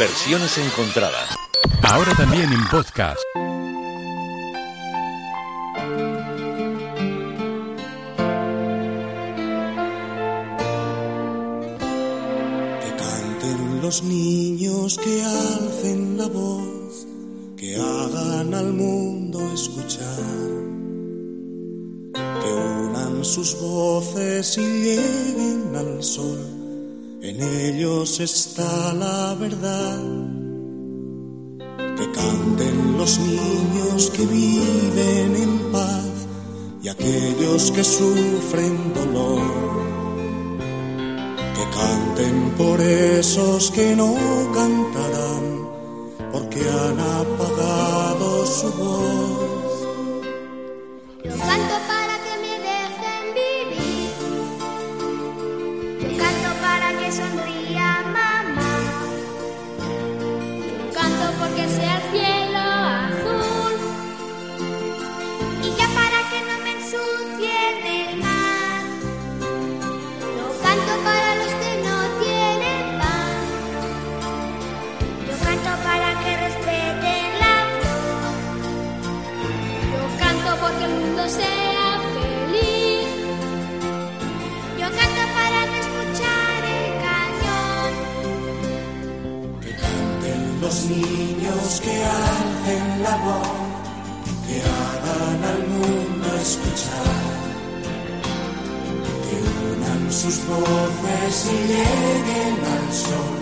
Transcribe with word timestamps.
Versiones 0.00 0.56
encontradas. 0.56 1.28
Ahora 1.82 2.14
también 2.14 2.50
en 2.50 2.66
podcast. 2.68 3.20
Que 12.80 12.90
canten 12.96 13.82
los 13.82 14.02
niños, 14.02 14.96
que 14.96 15.22
alcen 15.22 16.16
la 16.16 16.28
voz, 16.28 17.06
que 17.58 17.76
hagan 17.76 18.54
al 18.54 18.72
mundo 18.72 19.52
escuchar. 19.52 20.24
Que 22.14 22.52
unan 22.54 23.22
sus 23.22 23.60
voces 23.60 24.56
y 24.56 24.62
lleguen 24.62 25.76
al 25.76 26.02
sol. 26.02 26.49
En 27.22 27.42
ellos 27.42 28.18
está 28.18 28.94
la 28.94 29.34
verdad. 29.34 30.00
Que 31.98 32.10
canten 32.12 32.96
los 32.96 33.18
niños 33.18 34.10
que 34.10 34.24
viven 34.24 35.36
en 35.36 35.58
paz 35.70 36.26
y 36.82 36.88
aquellos 36.88 37.70
que 37.72 37.84
sufren 37.84 38.94
dolor. 38.94 39.42
Que 41.56 41.64
canten 41.78 42.50
por 42.56 42.80
esos 42.80 43.70
que 43.70 43.94
no 43.94 44.14
cantarán, 44.54 45.68
porque 46.32 46.60
han 46.60 47.00
apagado 47.00 48.46
su 48.46 48.72
voz. 48.72 49.60
Canto 51.22 51.89
sus 100.22 100.46
voces 100.46 101.46
y 101.50 101.58
lleguen 101.68 102.56
al 102.76 102.92
sol, 102.92 103.38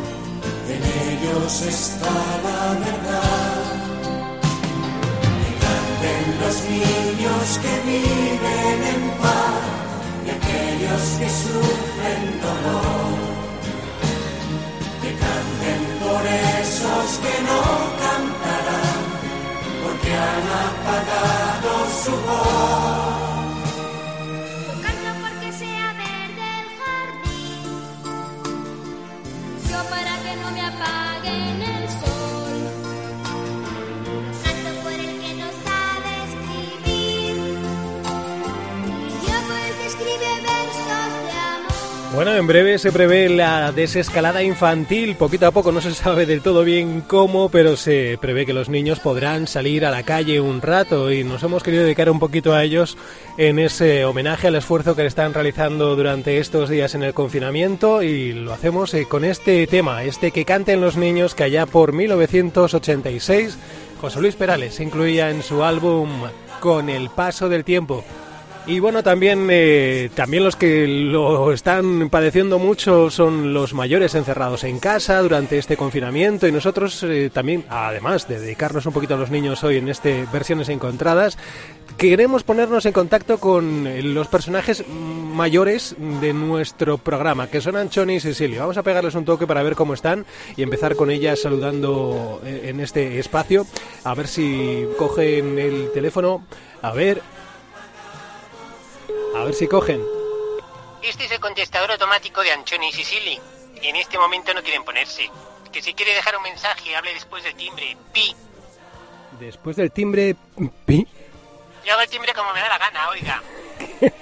en 0.74 0.80
ellos 1.10 1.62
está 1.62 2.14
la 2.46 2.62
verdad. 2.86 3.64
Que 5.42 5.52
canten 5.64 6.24
los 6.40 6.56
niños 6.70 7.44
que 7.62 7.72
viven 7.90 8.78
en 8.94 9.02
paz 9.22 9.64
y 10.24 10.30
aquellos 10.38 11.02
que 11.18 11.28
sufren 11.42 12.22
dolor 12.46 13.18
que 15.02 15.10
canten 15.24 15.80
por 16.02 16.22
esos 16.62 17.06
que 17.24 17.34
no 17.48 17.60
cantarán, 18.04 19.00
porque 19.82 20.10
han 20.14 20.46
apagado 20.68 21.70
su 22.04 22.12
voz. 22.12 22.87
Bueno, 42.18 42.34
en 42.34 42.48
breve 42.48 42.80
se 42.80 42.90
prevé 42.90 43.28
la 43.28 43.70
desescalada 43.70 44.42
infantil. 44.42 45.14
Poquito 45.14 45.46
a 45.46 45.52
poco 45.52 45.70
no 45.70 45.80
se 45.80 45.94
sabe 45.94 46.26
del 46.26 46.42
todo 46.42 46.64
bien 46.64 47.00
cómo, 47.00 47.48
pero 47.48 47.76
se 47.76 48.18
prevé 48.20 48.44
que 48.44 48.52
los 48.52 48.68
niños 48.68 48.98
podrán 48.98 49.46
salir 49.46 49.86
a 49.86 49.92
la 49.92 50.02
calle 50.02 50.40
un 50.40 50.60
rato 50.60 51.12
y 51.12 51.22
nos 51.22 51.44
hemos 51.44 51.62
querido 51.62 51.84
dedicar 51.84 52.10
un 52.10 52.18
poquito 52.18 52.54
a 52.54 52.64
ellos 52.64 52.98
en 53.36 53.60
ese 53.60 54.04
homenaje 54.04 54.48
al 54.48 54.56
esfuerzo 54.56 54.96
que 54.96 55.06
están 55.06 55.32
realizando 55.32 55.94
durante 55.94 56.38
estos 56.38 56.68
días 56.68 56.96
en 56.96 57.04
el 57.04 57.14
confinamiento 57.14 58.02
y 58.02 58.32
lo 58.32 58.52
hacemos 58.52 58.92
eh, 58.94 59.06
con 59.08 59.24
este 59.24 59.64
tema, 59.68 60.02
este 60.02 60.32
que 60.32 60.44
canten 60.44 60.80
los 60.80 60.96
niños 60.96 61.36
que 61.36 61.44
allá 61.44 61.66
por 61.66 61.92
1986 61.92 63.56
José 64.00 64.20
Luis 64.20 64.34
Perales 64.34 64.80
incluía 64.80 65.30
en 65.30 65.44
su 65.44 65.62
álbum 65.62 66.10
Con 66.58 66.88
el 66.88 67.10
paso 67.10 67.48
del 67.48 67.62
tiempo. 67.62 68.04
Y 68.68 68.80
bueno, 68.80 69.02
también, 69.02 69.48
eh, 69.50 70.10
también 70.14 70.44
los 70.44 70.54
que 70.54 70.86
lo 70.86 71.52
están 71.54 72.10
padeciendo 72.10 72.58
mucho 72.58 73.08
son 73.08 73.54
los 73.54 73.72
mayores 73.72 74.14
encerrados 74.14 74.62
en 74.62 74.78
casa 74.78 75.22
durante 75.22 75.56
este 75.56 75.78
confinamiento 75.78 76.46
y 76.46 76.52
nosotros 76.52 77.02
eh, 77.02 77.30
también, 77.32 77.64
además 77.70 78.28
de 78.28 78.38
dedicarnos 78.38 78.84
un 78.84 78.92
poquito 78.92 79.14
a 79.14 79.16
los 79.16 79.30
niños 79.30 79.64
hoy 79.64 79.78
en 79.78 79.88
este 79.88 80.26
Versiones 80.30 80.68
Encontradas, 80.68 81.38
queremos 81.96 82.44
ponernos 82.44 82.84
en 82.84 82.92
contacto 82.92 83.38
con 83.38 83.86
eh, 83.86 84.02
los 84.02 84.28
personajes 84.28 84.84
mayores 84.86 85.96
de 86.20 86.34
nuestro 86.34 86.98
programa, 86.98 87.48
que 87.48 87.62
son 87.62 87.74
Anchoni 87.74 88.16
y 88.16 88.20
Cecilia. 88.20 88.60
Vamos 88.60 88.76
a 88.76 88.82
pegarles 88.82 89.14
un 89.14 89.24
toque 89.24 89.46
para 89.46 89.62
ver 89.62 89.76
cómo 89.76 89.94
están 89.94 90.26
y 90.58 90.62
empezar 90.62 90.94
con 90.94 91.10
ellas 91.10 91.40
saludando 91.40 92.42
eh, 92.44 92.66
en 92.66 92.80
este 92.80 93.18
espacio, 93.18 93.66
a 94.04 94.14
ver 94.14 94.28
si 94.28 94.86
cogen 94.98 95.58
el 95.58 95.90
teléfono. 95.92 96.44
A 96.82 96.92
ver, 96.92 97.22
a 99.38 99.44
ver 99.44 99.54
si 99.54 99.66
cogen. 99.68 100.02
Este 101.02 101.24
es 101.24 101.30
el 101.32 101.40
contestador 101.40 101.92
automático 101.92 102.42
de 102.42 102.52
Anchoni 102.52 102.88
y 102.88 102.92
Sicily. 102.92 103.40
Y 103.80 103.86
en 103.88 103.96
este 103.96 104.18
momento 104.18 104.52
no 104.54 104.62
quieren 104.62 104.84
ponerse. 104.84 105.30
Que 105.72 105.82
si 105.82 105.94
quiere 105.94 106.14
dejar 106.14 106.36
un 106.36 106.42
mensaje, 106.42 106.96
hable 106.96 107.14
después 107.14 107.44
del 107.44 107.54
timbre. 107.54 107.96
Pi. 108.12 108.34
Después 109.38 109.76
del 109.76 109.92
timbre... 109.92 110.34
pi, 110.84 111.06
Yo 111.84 111.92
hago 111.92 112.02
el 112.02 112.08
timbre 112.08 112.34
como 112.34 112.52
me 112.52 112.60
da 112.60 112.68
la 112.68 112.78
gana, 112.78 113.08
oiga. 113.10 113.42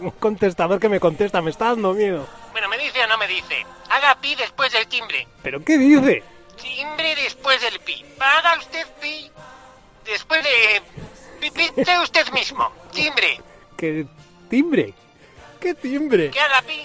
Un 0.00 0.10
contestador 0.12 0.78
que 0.80 0.88
me 0.88 1.00
contesta, 1.00 1.40
me 1.40 1.50
está 1.50 1.66
dando 1.66 1.92
miedo. 1.92 2.26
Bueno, 2.52 2.68
¿me 2.68 2.76
dice 2.78 3.02
o 3.02 3.06
no 3.06 3.16
me 3.18 3.26
dice? 3.26 3.64
Haga 3.88 4.14
pi 4.20 4.34
después 4.34 4.72
del 4.72 4.86
timbre. 4.88 5.26
¿Pero 5.42 5.62
qué 5.64 5.78
dice? 5.78 6.22
Timbre 6.60 7.14
después 7.16 7.60
del 7.62 7.80
pi. 7.80 8.04
Haga 8.18 8.58
usted 8.58 8.86
pi 9.00 9.30
después 10.04 10.42
de... 10.42 10.82
pi- 11.40 11.50
Pite 11.50 11.98
usted 12.00 12.28
mismo. 12.32 12.70
Timbre. 12.92 13.40
¿Qué 13.80 14.06
timbre? 14.50 14.92
¿Qué 15.58 15.72
timbre? 15.74 16.30
Que 16.30 16.38
haga 16.40 16.60
pi. 16.60 16.82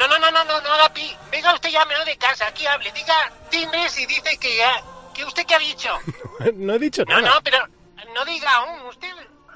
No, 0.00 0.08
no, 0.08 0.18
no, 0.18 0.32
no, 0.32 0.42
no, 0.44 0.60
no 0.60 0.68
haga 0.72 0.92
pi. 0.92 1.14
Venga 1.30 1.54
usted 1.54 1.70
llámelo 1.70 2.04
de 2.04 2.16
casa, 2.16 2.48
aquí 2.48 2.66
hable. 2.66 2.90
Diga 2.90 3.32
timbre 3.50 3.88
si 3.88 4.04
dice 4.06 4.36
que 4.38 4.56
ya... 4.56 4.82
¿Que 5.14 5.24
usted 5.24 5.46
qué 5.46 5.54
ha 5.54 5.58
dicho? 5.60 5.90
no 6.54 6.74
he 6.74 6.78
dicho 6.80 7.04
No, 7.04 7.20
nada. 7.20 7.34
no, 7.36 7.42
pero 7.42 7.58
no 8.14 8.24
diga 8.24 8.50
aún. 8.52 8.86
Usted 8.88 9.08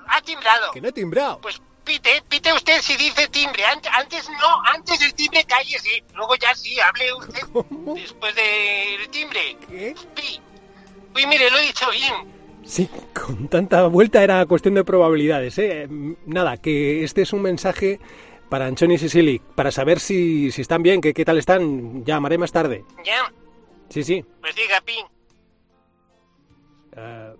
ha 0.06 0.20
timbrado. 0.20 0.70
Que 0.70 0.80
no 0.80 0.88
he 0.88 0.92
timbrado. 0.92 1.40
Pues 1.40 1.60
pite, 1.82 2.22
pite 2.28 2.52
usted 2.52 2.80
si 2.80 2.96
dice 2.96 3.26
timbre. 3.26 3.64
Ant- 3.64 3.88
Antes 3.92 4.28
no, 4.30 4.62
antes 4.66 5.00
del 5.00 5.14
timbre 5.14 5.42
cállese. 5.46 6.04
Luego 6.14 6.36
ya 6.36 6.54
sí, 6.54 6.78
hable 6.78 7.12
usted 7.14 7.40
¿Cómo? 7.52 7.94
después 7.94 8.32
del 8.36 9.08
timbre. 9.10 9.56
¿Qué? 9.68 9.96
Pi. 10.14 10.40
Uy, 11.16 11.26
mire, 11.26 11.50
lo 11.50 11.58
he 11.58 11.62
dicho 11.62 11.90
bien. 11.90 12.35
Sí, 12.66 12.88
con 13.14 13.48
tanta 13.48 13.86
vuelta 13.86 14.22
era 14.24 14.44
cuestión 14.46 14.74
de 14.74 14.84
probabilidades, 14.84 15.56
¿eh? 15.58 15.88
Nada, 16.26 16.56
que 16.56 17.04
este 17.04 17.22
es 17.22 17.32
un 17.32 17.42
mensaje 17.42 18.00
para 18.48 18.66
Anchoni 18.66 18.94
y 18.94 18.98
Sicily, 18.98 19.40
para 19.54 19.70
saber 19.70 20.00
si, 20.00 20.50
si 20.50 20.62
están 20.62 20.82
bien, 20.82 21.00
que 21.00 21.14
qué 21.14 21.24
tal 21.24 21.38
están. 21.38 22.04
Llamaré 22.04 22.38
más 22.38 22.52
tarde. 22.52 22.84
Ya, 23.04 23.32
Sí, 23.88 24.02
sí. 24.02 24.24
pues 24.40 24.54
diga 24.56 24.80
pi. 24.84 24.94
Eh, 26.96 27.34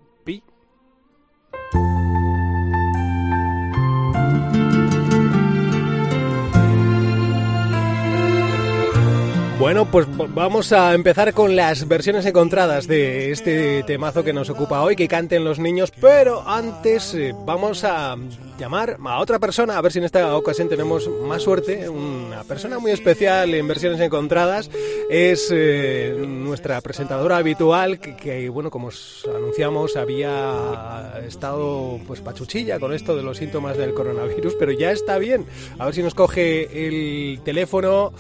Bueno, 9.59 9.91
pues 9.91 10.07
vamos 10.35 10.71
a 10.75 10.93
empezar 10.93 11.33
con 11.33 11.57
las 11.57 11.89
versiones 11.89 12.27
encontradas 12.27 12.87
de 12.87 13.31
este 13.31 13.83
temazo 13.85 14.23
que 14.23 14.35
nos 14.35 14.51
ocupa 14.51 14.83
hoy, 14.83 14.97
que 14.97 15.09
canten 15.09 15.45
los 15.45 15.59
niños, 15.59 15.95
pero 15.99 16.47
antes 16.47 17.15
eh, 17.15 17.35
vamos 17.47 17.83
a 17.83 18.17
llamar 18.59 18.99
a 19.03 19.19
otra 19.19 19.39
persona, 19.39 19.79
a 19.79 19.81
ver 19.81 19.93
si 19.93 19.99
en 19.99 20.05
esta 20.05 20.37
ocasión 20.37 20.69
tenemos 20.69 21.09
más 21.23 21.43
suerte, 21.43 21.89
una 21.89 22.45
persona 22.45 22.79
muy 22.79 22.91
especial 22.91 23.55
en 23.55 23.67
versiones 23.67 23.99
encontradas, 24.01 24.71
es 25.09 25.49
eh, 25.51 26.15
nuestra 26.19 26.79
presentadora 26.83 27.39
habitual, 27.39 27.99
que, 27.99 28.51
bueno, 28.51 28.71
como 28.71 28.89
os 28.89 29.27
anunciamos, 29.35 29.97
había 29.97 31.15
estado 31.27 31.99
pues 32.07 32.21
pachuchilla 32.21 32.79
con 32.79 32.93
esto 32.93 33.17
de 33.17 33.23
los 33.23 33.39
síntomas 33.39 33.79
del 33.79 33.95
coronavirus, 33.95 34.55
pero 34.59 34.73
ya 34.73 34.91
está 34.91 35.17
bien, 35.17 35.47
a 35.79 35.87
ver 35.87 35.95
si 35.95 36.03
nos 36.03 36.15
coge 36.15 36.87
el 36.87 37.41
teléfono 37.43 38.13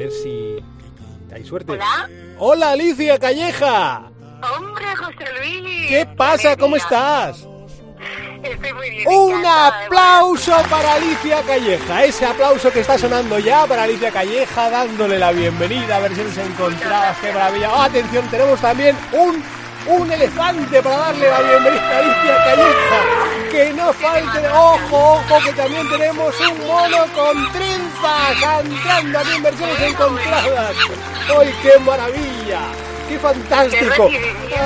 ver 0.00 0.10
si 0.10 0.56
hay 1.32 1.44
suerte. 1.44 1.72
Hola. 1.72 2.08
Hola, 2.38 2.70
Alicia 2.70 3.18
Calleja. 3.18 4.10
Hombre, 4.56 4.96
José 4.96 5.24
Luis. 5.38 5.88
¿Qué 5.88 6.06
pasa? 6.16 6.56
¿Cómo 6.56 6.76
estás? 6.76 7.46
Estoy 8.42 8.72
muy 8.72 8.88
bien. 8.88 9.06
Un 9.06 9.32
encantada 9.40 9.84
aplauso 9.84 10.52
para 10.70 10.94
Alicia 10.94 11.42
Calleja. 11.42 12.04
Ese 12.04 12.24
aplauso 12.24 12.72
que 12.72 12.80
está 12.80 12.96
sonando 12.96 13.38
ya 13.38 13.66
para 13.66 13.82
Alicia 13.82 14.10
Calleja, 14.10 14.70
dándole 14.70 15.18
la 15.18 15.32
bienvenida 15.32 15.96
a 15.96 16.00
versiones 16.00 16.38
encontradas. 16.38 17.18
¡Qué 17.18 17.30
maravilla! 17.32 17.70
Oh, 17.74 17.82
atención, 17.82 18.26
tenemos 18.30 18.58
también 18.58 18.96
un, 19.12 19.44
un 19.86 20.10
elefante 20.12 20.82
para 20.82 20.96
darle 20.96 21.28
la 21.28 21.40
bienvenida 21.40 21.82
a 21.88 21.98
Alicia 21.98 22.36
Calleja. 22.44 23.50
Que 23.50 23.72
no 23.72 23.92
falte, 23.92 24.48
ojo, 24.48 25.14
ojo, 25.14 25.38
que 25.44 25.52
también 25.54 25.88
tenemos 25.90 26.34
un 26.40 26.66
mono 26.66 26.98
con 27.14 27.52
trenzas 27.52 28.60
entrando 28.64 29.18
aquí 29.18 29.30
en 29.36 29.42
versiones 29.42 29.80
encontradas. 29.80 30.72
¡Ay, 31.38 31.54
qué 31.62 31.78
maravilla! 31.80 32.60
¡Qué 33.08 33.18
fantástico! 33.18 34.08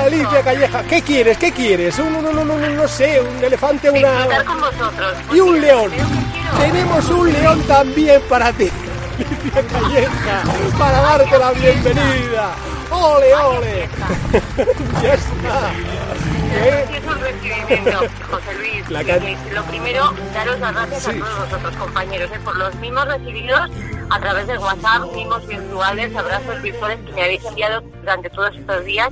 Alicia 0.03 0.41
Calleja, 0.43 0.83
¿qué 0.83 1.01
quieres? 1.01 1.37
¿Qué 1.39 1.51
quieres? 1.51 1.97
Un, 1.97 2.15
un, 2.15 2.25
un, 2.27 2.37
un- 2.37 2.51
un- 2.51 2.75
no 2.75 2.87
sé, 2.87 3.19
un 3.19 3.43
elefante, 3.43 3.89
una... 3.89 4.27
Y 5.33 5.39
un 5.39 5.59
león. 5.61 5.91
Tenemos 6.61 7.05
un 7.09 7.33
león 7.33 7.61
también 7.63 8.21
para 8.29 8.51
ti. 8.53 8.69
Alicia 9.17 9.67
Calleja, 9.67 10.43
para 10.77 11.01
darte 11.01 11.37
la 11.39 11.51
bienvenida. 11.51 12.51
¡Ole, 12.91 13.33
ole! 13.35 13.89
ya 15.01 15.13
está. 15.13 15.71
¿Eh? 16.57 16.85
José 18.29 18.53
Luis. 18.57 18.89
La 18.89 19.03
que 19.03 19.37
Lo 19.53 19.63
primero, 19.63 20.13
daros 20.33 20.59
las 20.59 20.73
gracias 20.73 21.03
Sí. 21.03 21.09
a 21.11 21.13
todos 21.19 21.39
vosotros, 21.49 21.75
compañeros, 21.77 22.31
eh, 22.33 22.39
por 22.43 22.55
los 22.57 22.75
mimos 22.75 23.05
recibidos 23.05 23.69
a 24.09 24.19
través 24.19 24.47
de 24.47 24.57
WhatsApp, 24.57 25.11
mimos 25.13 25.45
virtuales, 25.47 26.15
abrazos 26.15 26.61
virtuales 26.61 26.99
que 27.05 27.11
me 27.13 27.23
habéis 27.23 27.43
enviado 27.45 27.81
durante 28.01 28.29
todos 28.29 28.55
estos 28.55 28.85
días. 28.85 29.09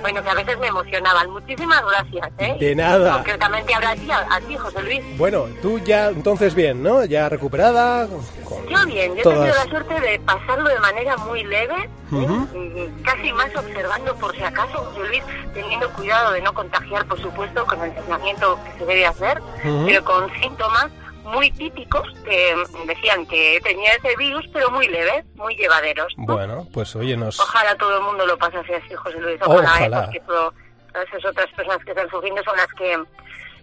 Bueno, 0.00 0.22
que 0.22 0.30
a 0.30 0.34
veces 0.34 0.58
me 0.58 0.66
emocionaban. 0.68 1.30
Muchísimas 1.30 1.82
gracias, 1.84 2.30
¿eh? 2.38 2.56
De 2.58 2.74
nada. 2.74 3.12
Concretamente 3.14 3.74
ahora 3.74 3.90
a 3.90 3.94
ti, 3.96 4.10
a, 4.10 4.26
a 4.34 4.40
ti, 4.40 4.56
José 4.56 4.82
Luis. 4.82 5.00
Bueno, 5.18 5.46
tú 5.62 5.78
ya 5.80 6.08
entonces 6.08 6.54
bien, 6.54 6.82
¿no? 6.82 7.04
Ya 7.04 7.28
recuperada. 7.28 8.06
con 8.44 8.66
Yo 8.68 8.84
bien, 8.86 9.14
yo 9.14 9.20
he 9.20 9.22
todas- 9.22 9.38
tenido 9.40 9.56
la 9.56 9.70
suerte 9.70 10.00
de 10.00 10.18
pasarlo 10.20 10.68
de 10.68 10.78
manera 10.80 11.16
muy 11.18 11.44
leve, 11.44 11.88
¿eh? 12.12 12.90
Casi 13.04 13.32
más 13.32 13.54
observando 13.56 14.14
por 14.16 14.34
si 14.34 14.42
acaso, 14.42 14.78
José 14.78 15.08
Luis, 15.08 15.22
teniendo 15.54 15.90
cuidado 15.92 16.32
de 16.32 16.40
no 16.42 16.52
contagiar, 16.52 17.06
por 17.06 17.20
supuesto, 17.20 17.64
con 17.66 17.80
el 17.82 17.92
tratamiento 17.94 18.58
que 18.64 18.78
se 18.78 18.84
debe 18.86 19.06
hacer, 19.06 19.40
pero 19.86 20.04
con 20.04 20.30
síntomas 20.40 20.86
muy 21.30 21.50
típicos 21.52 22.08
que 22.24 22.54
decían 22.86 23.26
que 23.26 23.60
tenía 23.62 23.92
ese 23.94 24.16
virus, 24.16 24.46
pero 24.52 24.70
muy 24.70 24.86
leves, 24.88 25.24
muy 25.34 25.54
llevaderos. 25.56 26.12
¿no? 26.18 26.34
Bueno, 26.34 26.66
pues 26.72 26.94
oye, 26.96 27.16
nos... 27.16 27.38
Ojalá 27.40 27.74
todo 27.76 27.96
el 27.98 28.02
mundo 28.04 28.26
lo 28.26 28.36
pasase 28.38 28.74
así, 28.76 28.94
José 28.94 29.18
Luis. 29.20 29.38
Ojalá, 29.42 29.68
¿eh? 29.68 29.76
Ojalá. 29.88 30.04
porque 30.04 30.20
todo- 30.20 30.54
todas 30.92 31.08
esas 31.08 31.24
otras 31.26 31.46
personas 31.52 31.84
que 31.84 31.90
están 31.92 32.10
sufriendo 32.10 32.42
son 32.42 32.56
las 32.56 32.66
que 32.74 32.98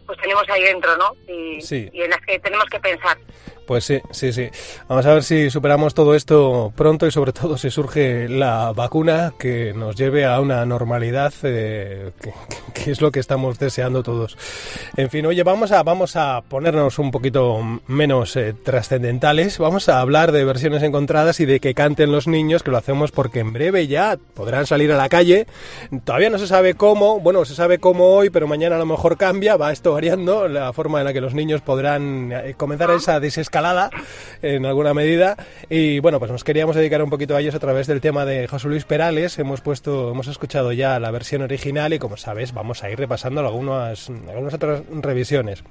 pues 0.05 0.17
tenemos 0.19 0.49
ahí 0.49 0.63
dentro, 0.63 0.95
¿no? 0.95 1.11
Y, 1.27 1.59
Sí. 1.61 1.89
y 1.91 2.01
en 2.03 2.09
las 2.11 2.21
que 2.21 2.39
tenemos 2.39 2.65
que 2.67 2.79
pensar. 2.79 3.17
Pues 3.67 3.83
sí, 3.83 3.99
sí, 4.11 4.31
sí. 4.31 4.49
Vamos 4.87 5.05
a 5.05 5.13
ver 5.13 5.23
si 5.23 5.49
superamos 5.49 5.93
todo 5.93 6.15
esto 6.15 6.71
pronto 6.73 7.05
y 7.05 7.11
sobre 7.11 7.33
todo 7.33 7.57
si 7.57 7.69
surge 7.69 8.29
la 8.29 8.71
vacuna 8.71 9.33
que 9.37 9.73
nos 9.73 9.97
lleve 9.97 10.23
a 10.23 10.39
una 10.39 10.65
normalidad 10.65 11.33
eh, 11.43 12.11
que, 12.21 12.31
que 12.73 12.91
es 12.91 13.01
lo 13.01 13.11
que 13.11 13.19
estamos 13.19 13.59
deseando 13.59 14.03
todos. 14.03 14.37
En 14.95 15.09
fin, 15.09 15.25
oye, 15.25 15.43
vamos 15.43 15.73
a, 15.73 15.83
vamos 15.83 16.15
a 16.15 16.43
ponernos 16.47 16.97
un 16.97 17.11
poquito 17.11 17.59
menos 17.87 18.37
eh, 18.37 18.53
trascendentales. 18.53 19.57
Vamos 19.57 19.89
a 19.89 19.99
hablar 19.99 20.31
de 20.31 20.45
versiones 20.45 20.81
encontradas 20.81 21.41
y 21.41 21.45
de 21.45 21.59
que 21.59 21.73
canten 21.73 22.13
los 22.13 22.25
niños, 22.25 22.63
que 22.63 22.71
lo 22.71 22.77
hacemos 22.77 23.11
porque 23.11 23.41
en 23.41 23.51
breve 23.51 23.87
ya 23.87 24.17
podrán 24.33 24.65
salir 24.65 24.93
a 24.93 24.97
la 24.97 25.09
calle. 25.09 25.45
Todavía 26.05 26.29
no 26.29 26.37
se 26.37 26.47
sabe 26.47 26.75
cómo, 26.75 27.19
bueno, 27.19 27.43
se 27.43 27.53
sabe 27.53 27.79
cómo 27.79 28.11
hoy, 28.15 28.29
pero 28.29 28.47
mañana 28.47 28.77
a 28.77 28.79
lo 28.79 28.85
mejor 28.85 29.17
cambia, 29.17 29.57
va 29.57 29.73
esto 29.73 29.91
variando, 29.91 30.47
la 30.47 30.71
forma 30.71 30.99
en 30.99 31.05
la 31.05 31.11
que 31.11 31.19
los 31.19 31.33
niños 31.33 31.59
podrán 31.59 32.31
eh, 32.31 32.53
comenzar 32.55 32.91
esa 32.91 33.19
desescalada 33.19 33.56
en 34.41 34.65
alguna 34.65 34.93
medida. 34.93 35.35
Y 35.69 35.99
bueno, 35.99 36.19
pues 36.19 36.31
nos 36.31 36.43
queríamos 36.43 36.75
dedicar 36.75 37.01
un 37.01 37.09
poquito 37.09 37.35
a 37.35 37.41
ellos 37.41 37.55
a 37.55 37.59
través 37.59 37.87
del 37.87 38.01
tema 38.01 38.25
de 38.25 38.47
José 38.47 38.67
Luis 38.67 38.85
Perales. 38.85 39.39
Hemos 39.39 39.61
puesto, 39.61 40.11
hemos 40.11 40.27
escuchado 40.27 40.71
ya 40.71 40.99
la 40.99 41.11
versión 41.11 41.41
original 41.41 41.93
y 41.93 41.99
como 41.99 42.17
sabes, 42.17 42.53
vamos 42.53 42.83
a 42.83 42.89
ir 42.89 42.97
repasando 42.97 43.41
algunas, 43.41 44.09
algunas 44.09 44.53
otras 44.53 44.83
revisiones. 44.89 45.63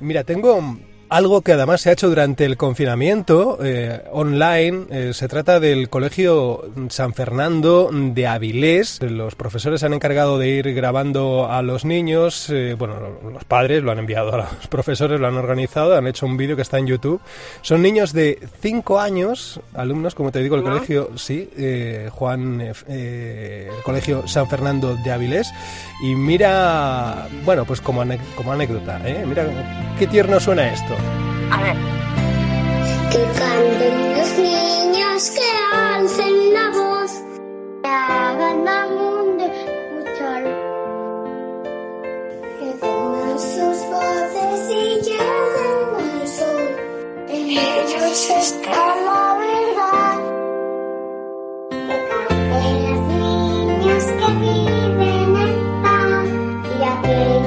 Mira, 0.00 0.24
tengo 0.24 0.78
algo 1.08 1.40
que 1.40 1.52
además 1.52 1.80
se 1.80 1.90
ha 1.90 1.92
hecho 1.92 2.08
durante 2.08 2.44
el 2.44 2.56
confinamiento 2.56 3.58
eh, 3.62 4.02
online. 4.12 4.86
Eh, 4.90 5.10
se 5.14 5.28
trata 5.28 5.60
del 5.60 5.88
Colegio 5.88 6.70
San 6.90 7.14
Fernando 7.14 7.90
de 7.92 8.26
Avilés. 8.26 9.00
Los 9.02 9.34
profesores 9.34 9.80
se 9.80 9.86
han 9.86 9.94
encargado 9.94 10.38
de 10.38 10.48
ir 10.48 10.74
grabando 10.74 11.50
a 11.50 11.62
los 11.62 11.84
niños. 11.84 12.50
eh, 12.50 12.74
bueno, 12.78 12.94
los 13.32 13.44
padres 13.44 13.82
lo 13.82 13.90
han 13.90 13.98
enviado 13.98 14.34
a 14.34 14.36
los 14.38 14.66
profesores, 14.68 15.20
lo 15.20 15.26
han 15.26 15.36
organizado, 15.36 15.96
han 15.96 16.06
hecho 16.06 16.26
un 16.26 16.36
vídeo 16.36 16.56
que 16.56 16.62
está 16.62 16.78
en 16.78 16.86
YouTube. 16.86 17.20
Son 17.62 17.80
niños 17.80 18.12
de 18.12 18.38
5 18.60 19.00
años, 19.00 19.60
alumnos, 19.74 20.14
como 20.14 20.30
te 20.30 20.42
digo, 20.42 20.56
el 20.56 20.62
colegio, 20.62 21.10
sí, 21.16 21.48
Juan, 22.10 22.60
el 22.60 23.82
Colegio 23.82 24.26
San 24.26 24.48
Fernando 24.48 24.96
de 24.96 25.10
Avilés. 25.10 25.50
Y 26.02 26.14
mira, 26.14 27.28
bueno, 27.44 27.64
pues 27.64 27.80
como, 27.80 28.04
como 28.36 28.52
anécdota, 28.52 29.00
mira 29.26 29.46
qué 29.98 30.06
tierno 30.06 30.38
suena 30.38 30.72
esto. 30.72 30.97
A 31.50 31.62
ver. 31.62 31.76
Que 33.10 33.22
canten 33.38 33.96
los 34.16 34.30
niños, 34.38 35.30
que 35.30 35.48
alcen 35.74 36.36
la 36.54 36.66
voz, 36.70 37.12
que 37.82 37.88
hagan 37.88 38.68
al 38.68 38.90
mundo 38.90 39.44
escuchar. 39.44 40.42
Que 42.58 42.68
pongan 42.80 43.38
sus 43.38 43.78
voces 43.92 44.60
y 44.70 45.00
lleguen 45.06 45.88
al 45.98 46.28
sol. 46.28 46.66
En 47.28 47.42
ellos 47.50 48.30
está 48.30 48.80
la 49.06 49.22
verdad. 49.46 50.18
Que 51.70 51.96
canten 52.10 52.76
los 52.84 53.00
niños 53.22 54.04
que 54.04 54.28
viven 54.42 55.36
en 55.36 55.52
paz 55.82 56.28
y 56.74 56.82
aquellos 56.94 57.37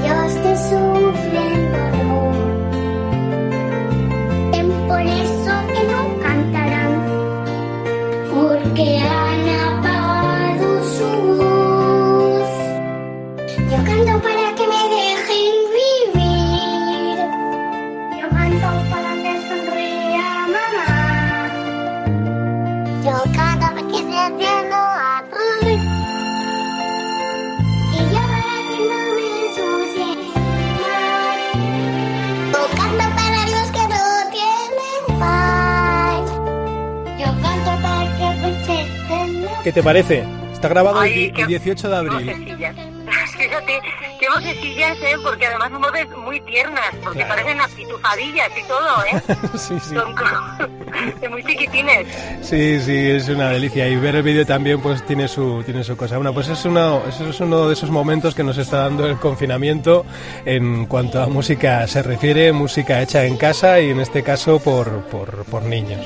¿Qué 39.71 39.75
te 39.75 39.83
parece? 39.83 40.25
Está 40.51 40.67
grabado 40.67 41.01
el 41.01 41.03
Ay, 41.13 41.31
qué- 41.31 41.43
el 41.43 41.47
18 41.47 41.89
de 41.89 41.95
abril. 41.95 42.57
Fíjate, 43.37 43.79
qué 44.19 44.27
vocecillas, 44.35 44.97
¿eh? 44.97 45.15
Porque 45.23 45.45
además 45.47 45.69
son 45.71 45.81
voces 45.81 46.07
muy 46.17 46.41
tiernas, 46.41 46.93
porque 47.01 47.19
Claro. 47.19 47.35
parecen 47.35 47.61
apitufadillas 47.61 48.49
y 48.59 48.67
todo, 48.67 49.03
¿eh? 49.05 49.37
sí, 49.57 49.79
sí. 49.79 49.95
Son 49.95 50.13
muy 51.31 51.41
chiquitines. 51.45 52.05
Sí, 52.41 52.81
sí, 52.81 53.11
es 53.11 53.29
una 53.29 53.51
delicia. 53.51 53.87
Y 53.87 53.95
ver 53.95 54.17
el 54.17 54.23
vídeo 54.23 54.45
también 54.45 54.81
pues 54.81 55.05
tiene 55.05 55.29
su, 55.29 55.63
tiene 55.63 55.85
su 55.85 55.95
cosa. 55.95 56.17
Bueno, 56.17 56.33
pues 56.33 56.49
es 56.49 56.65
uno, 56.65 57.01
eso 57.07 57.29
es 57.29 57.39
uno 57.39 57.67
de 57.69 57.73
esos 57.73 57.89
momentos 57.89 58.35
que 58.35 58.43
nos 58.43 58.57
está 58.57 58.79
dando 58.79 59.05
el 59.07 59.15
confinamiento 59.19 60.05
en 60.43 60.85
cuanto 60.85 61.21
a 61.23 61.27
música 61.27 61.87
se 61.87 62.03
refiere, 62.03 62.51
música 62.51 63.01
hecha 63.01 63.23
en 63.23 63.37
casa 63.37 63.79
y 63.79 63.91
en 63.91 64.01
este 64.01 64.21
caso 64.21 64.59
por, 64.59 65.05
por, 65.05 65.45
por 65.45 65.63
niños. 65.63 66.05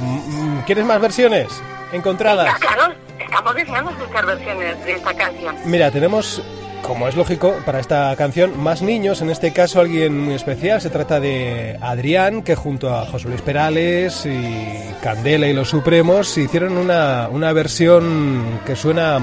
Mm, 0.00 0.58
¿Quieres 0.66 0.84
más 0.84 1.00
versiones 1.00 1.46
encontradas? 1.92 2.46
Ya, 2.46 2.58
claro, 2.58 2.94
estamos 3.18 3.54
deseando 3.54 3.90
escuchar 3.90 4.26
versiones 4.26 4.84
de 4.84 4.92
esta 4.92 5.14
canción. 5.14 5.56
Mira, 5.64 5.90
tenemos, 5.90 6.42
como 6.82 7.08
es 7.08 7.16
lógico, 7.16 7.54
para 7.64 7.80
esta 7.80 8.14
canción 8.16 8.60
más 8.62 8.82
niños, 8.82 9.20
en 9.22 9.30
este 9.30 9.52
caso 9.52 9.80
alguien 9.80 10.18
muy 10.24 10.34
especial. 10.34 10.80
Se 10.80 10.90
trata 10.90 11.20
de 11.20 11.78
Adrián, 11.80 12.42
que 12.42 12.54
junto 12.54 12.94
a 12.94 13.06
José 13.06 13.28
Luis 13.28 13.42
Perales 13.42 14.26
y 14.26 14.94
Candela 15.02 15.46
y 15.46 15.52
los 15.52 15.68
Supremos 15.68 16.36
hicieron 16.38 16.76
una, 16.76 17.28
una 17.30 17.52
versión 17.52 18.60
que 18.64 18.76
suena 18.76 19.20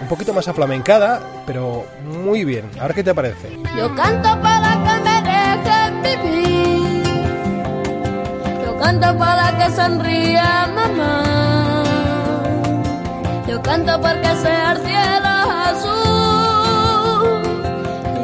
un 0.00 0.08
poquito 0.08 0.32
más 0.32 0.46
aflamencada, 0.48 1.20
pero 1.46 1.86
muy 2.04 2.44
bien. 2.44 2.70
A 2.78 2.84
ver 2.86 2.94
qué 2.94 3.04
te 3.04 3.14
parece. 3.14 3.50
Yo 3.76 3.94
canto 3.94 4.40
para 4.40 4.72
que 4.84 5.00
me 5.02 5.22
dejen 5.22 6.02
vivir. 6.02 7.04
Yo 8.64 8.76
canto 8.78 9.18
para 9.18 9.56
que 9.58 9.70
sonría 9.74 10.70
mamá. 10.74 11.45
Yo 13.56 13.62
canto 13.62 13.98
porque 14.02 14.36
sea 14.42 14.72
el 14.72 14.78
cielo 14.84 15.28
azul. 15.64 15.88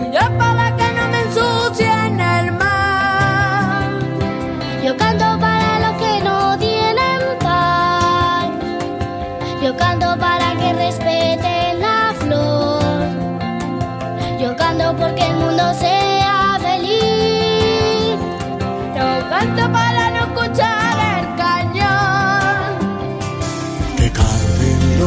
Y 0.03 0.11
yo 0.15 0.21
para 0.37 0.77
que 0.77 0.93
no 0.93 1.09
me 1.09 1.21
ensucie 1.23 1.91
en 2.07 2.21
el 2.21 2.53
mar. 2.53 3.89
Yo 4.85 4.95
canto 4.95 5.39
para 5.41 5.81
los 5.85 5.97
que 6.03 6.21
no 6.23 6.59
tienen 6.59 7.21
paz. 7.41 8.51
Yo 9.63 9.75
canto 9.75 10.19
para 10.19 10.42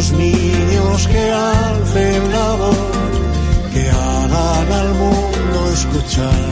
los 0.05 0.19
niños, 0.19 1.07
que 1.07 1.31
alcen 1.31 2.31
la 2.31 2.55
voz, 2.55 2.77
que 3.73 3.89
hagan 3.89 4.71
al 4.71 4.93
mundo 4.93 5.71
escuchar. 5.73 6.45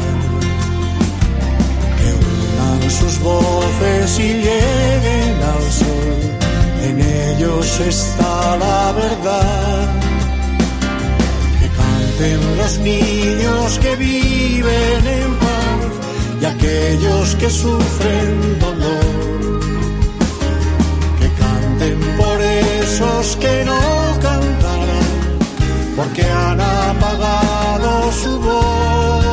Que 1.99 2.09
unan 2.13 2.91
sus 2.91 3.19
voces 3.19 4.19
y 4.19 4.33
lleguen 4.45 5.35
al 5.53 5.71
sol, 5.71 6.19
en 6.83 7.01
ellos 7.01 7.79
está 7.79 8.57
la 8.57 8.91
verdad. 8.93 9.87
Que 11.59 11.67
canten 11.79 12.57
los 12.57 12.77
niños 12.79 13.79
que 13.79 13.95
viven 13.95 15.07
en 15.19 15.35
paz 15.35 16.41
y 16.41 16.45
aquellos 16.45 17.35
que 17.35 17.49
sufren 17.49 18.59
dolor 18.59 19.52
esos 22.93 23.35
que 23.37 23.65
no 23.65 23.79
cantarán, 24.21 25.07
porque 25.95 26.23
han 26.23 26.61
apagado 26.61 28.11
su 28.11 28.39
voz. 28.39 29.25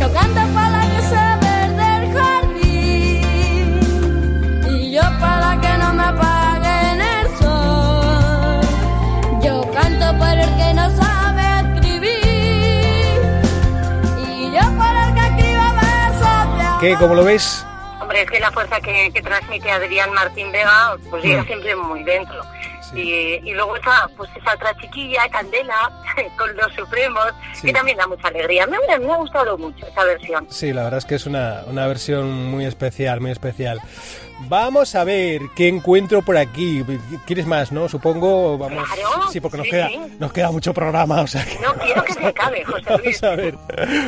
Yo 0.00 0.12
canto 0.12 0.40
para 0.54 0.80
que 0.90 1.00
se 1.10 1.24
verde 1.46 1.86
el 1.98 2.04
jardín 2.16 3.68
y 4.70 4.92
yo 4.92 5.02
para 5.18 5.60
que 5.60 5.72
no 5.82 5.88
me 5.94 6.04
apaguen 6.04 7.00
el 7.16 7.26
sol. 7.40 8.60
Yo 9.42 9.54
canto 9.72 10.06
por 10.18 10.34
el 10.44 10.50
que 10.56 10.74
no 10.74 10.84
sabe. 10.90 11.14
Que 16.80 16.96
como 16.96 17.14
lo 17.14 17.24
ves, 17.24 17.64
Hombre, 18.14 18.22
es 18.22 18.30
que 18.30 18.38
la 18.40 18.52
fuerza 18.52 18.80
que, 18.80 19.10
que 19.12 19.22
transmite 19.22 19.68
Adrián 19.72 20.12
Martín 20.12 20.52
Vega, 20.52 20.96
pues 21.10 21.24
llega 21.24 21.42
Mm. 21.42 21.46
siempre 21.46 21.74
muy 21.74 22.04
dentro. 22.04 22.40
Y, 22.94 23.40
y 23.42 23.52
luego 23.54 23.76
esa, 23.76 24.08
pues 24.16 24.30
esa 24.40 24.54
otra 24.54 24.72
chiquilla, 24.80 25.28
Candela, 25.30 25.90
con 26.38 26.54
los 26.56 26.72
Supremos, 26.74 27.24
Sí. 27.54 27.66
que 27.66 27.72
también 27.72 27.96
da 27.96 28.06
mucha 28.06 28.28
alegría. 28.28 28.68
Me, 28.68 28.76
me, 28.86 29.04
me 29.04 29.12
ha 29.12 29.16
gustado 29.16 29.58
mucho 29.58 29.84
esa 29.84 30.04
versión. 30.04 30.46
Sí, 30.48 30.72
la 30.72 30.84
verdad 30.84 30.98
es 30.98 31.04
que 31.06 31.16
es 31.16 31.26
una, 31.26 31.62
una 31.66 31.88
versión 31.88 32.44
muy 32.52 32.66
especial, 32.66 33.20
muy 33.20 33.32
especial. 33.32 33.80
Vamos 34.48 34.94
a 34.94 35.02
ver 35.02 35.40
qué 35.56 35.66
encuentro 35.66 36.22
por 36.22 36.36
aquí. 36.36 36.84
¿Quieres 37.26 37.46
más, 37.46 37.72
no? 37.72 37.88
Supongo, 37.88 38.58
vamos. 38.58 38.84
Claro, 38.92 39.28
sí, 39.32 39.40
porque 39.40 39.56
nos 39.56 39.64
sí. 39.66 39.70
queda, 39.72 39.88
nos 40.20 40.32
queda 40.32 40.52
mucho 40.52 40.72
programa, 40.72 41.20
o 41.22 41.26
sea 41.26 41.44
que- 41.44 41.58
No 41.58 41.72
quiero 41.74 42.04
que 42.04 42.12
se 42.12 42.26
acabe, 42.26 42.62
José 42.64 42.96
Luis. 43.02 43.20
Vamos 43.20 43.22
a 43.24 43.42
ver. 43.42 43.54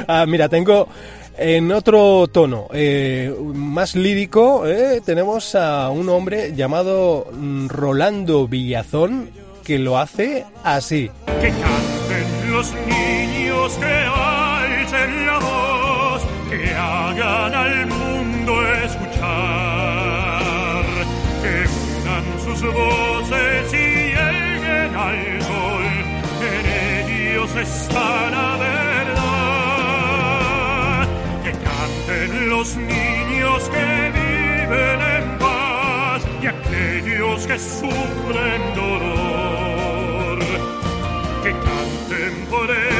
Ah, 0.07 0.25
mira, 0.29 0.49
tengo 0.49 0.89
en 1.39 1.71
otro 1.71 2.27
tono, 2.29 2.69
eh, 2.73 3.35
más 3.55 3.95
lírico, 3.95 4.67
eh, 4.67 5.03
tenemos 5.05 5.55
a 5.55 5.91
un 5.91 6.09
hombre 6.09 6.55
llamado 6.55 7.27
mm, 7.33 7.69
Rolando 7.69 8.49
Villazón 8.49 9.31
que 9.63 9.79
lo 9.79 9.99
hace 9.99 10.47
así. 10.65 11.11
Que 11.41 11.51
canten 11.51 12.53
los 12.53 12.73
niños, 12.87 13.73
que 13.75 13.85
alcen 13.85 15.27
la 15.27 15.39
voz, 15.39 16.23
que 16.49 16.75
hagan 16.75 17.55
al 17.55 17.87
mundo 17.87 18.73
escuchar, 18.85 20.05
que 21.43 21.67
unan 22.01 22.25
sus 22.45 22.63
voces 22.73 23.73
y 23.75 23.77
lleguen 23.77 24.95
al 24.97 25.43
sol, 25.43 25.85
en 26.41 26.67
ellos 27.11 27.51
está 27.57 28.56
los 32.67 32.77
niños 32.79 33.71
que 33.71 34.11
viven 34.11 35.01
en 35.01 35.39
paz 35.39 36.23
y 36.43 36.47
aquellos 36.47 37.47
que 37.47 37.59
sufren 37.59 38.63
dolor. 38.75 40.39
Que 41.45 41.53
canten 41.53 42.47
por 42.51 42.69
esos 42.71 42.96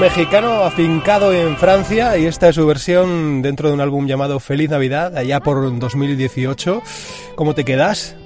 mexicano 0.00 0.64
afincado 0.64 1.34
en 1.34 1.58
Francia 1.58 2.16
y 2.16 2.24
esta 2.24 2.48
es 2.48 2.54
su 2.54 2.66
versión 2.66 3.42
dentro 3.42 3.68
de 3.68 3.74
un 3.74 3.82
álbum 3.82 4.06
llamado 4.06 4.40
Feliz 4.40 4.70
Navidad, 4.70 5.14
allá 5.14 5.40
por 5.40 5.78
2018. 5.78 6.82
¿Cómo 7.34 7.54
te 7.54 7.66
quedas? 7.66 8.16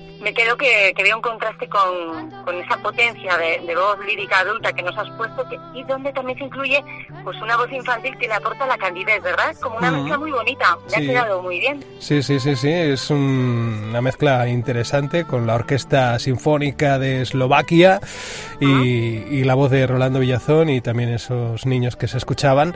Que, 0.56 0.92
que 0.96 1.02
veo 1.02 1.16
un 1.16 1.23
contraste 1.23 1.68
con, 1.68 2.30
con 2.44 2.54
esa 2.56 2.76
potencia 2.78 3.37
de, 3.37 3.61
de 3.66 3.75
voz 3.76 3.99
lírica 4.06 4.40
adulta 4.40 4.73
que 4.73 4.82
nos 4.82 4.96
has 4.96 5.08
puesto 5.16 5.49
que, 5.49 5.56
y 5.75 5.82
donde 5.84 6.12
también 6.12 6.38
se 6.38 6.44
incluye 6.44 6.82
pues 7.23 7.40
una 7.40 7.56
voz 7.56 7.70
infantil 7.73 8.16
que 8.18 8.26
le 8.28 8.34
aporta 8.34 8.66
la 8.66 8.76
candidez, 8.78 9.23
¿verdad? 9.23 9.54
Como 9.61 9.76
una 9.78 9.88
Ujú. 9.90 9.96
mezcla 10.00 10.18
muy 10.18 10.30
bonita. 10.30 10.76
Me 10.84 10.90
Sí. 10.90 10.96
ha 10.96 11.00
quedado 11.00 11.42
muy 11.42 11.58
bien. 11.61 11.84
Sí, 11.99 12.23
sí, 12.23 12.38
sí, 12.40 12.56
sí, 12.56 12.70
es 12.73 13.11
un- 13.11 13.87
una 13.90 14.00
mezcla 14.00 14.46
interesante 14.49 15.25
con 15.25 15.46
la 15.46 15.54
Orquesta 15.54 16.18
Sinfónica 16.18 16.99
de 16.99 17.23
Eslovaquia 17.23 18.00
y, 18.61 18.66
y 18.66 19.44
la 19.44 19.54
voz 19.54 19.70
de 19.70 19.87
Rolando 19.87 20.18
Villazón 20.20 20.68
y 20.70 20.80
también 20.80 21.11
esos 21.11 21.66
niños 21.66 21.96
que 21.96 22.08
se 22.08 22.18
escuchaban. 22.18 22.75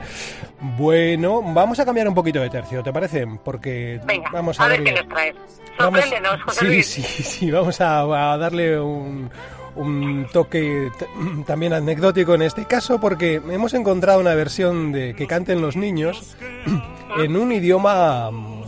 Bueno, 0.61 1.41
vamos 1.41 1.79
a 1.79 1.85
cambiar 1.85 2.07
un 2.07 2.15
poquito 2.15 2.39
de 2.41 2.49
tercio, 2.49 2.83
¿te 2.83 2.91
parece? 2.91 3.25
Porque 3.43 3.99
Venga, 4.05 4.29
vamos 4.31 4.59
a, 4.59 4.65
a, 4.65 4.67
ver 4.67 4.79
darle- 4.81 4.93
qué 4.93 5.01
nos 5.03 5.07
traes. 5.09 5.35
Sorpréndenos, 5.77 6.43
José 6.43 6.59
sí, 6.59 6.65
Luis. 6.65 6.87
sí, 6.87 7.01
sí, 7.01 7.51
vamos 7.51 7.68
a, 7.81 8.33
a 8.33 8.37
darle 8.37 8.79
un, 8.79 9.29
un 9.75 10.27
toque 10.31 10.89
también 11.47 11.73
anecdótico 11.73 12.33
en 12.35 12.41
este 12.43 12.65
caso 12.65 12.99
porque 12.99 13.35
hemos 13.35 13.73
encontrado 13.73 14.19
una 14.19 14.35
versión 14.35 14.91
de 14.91 15.13
que 15.15 15.27
canten 15.27 15.61
los 15.61 15.75
niños 15.75 16.35
en 17.17 17.37
un 17.37 17.51
idioma 17.51 18.29
mm, 18.31 18.63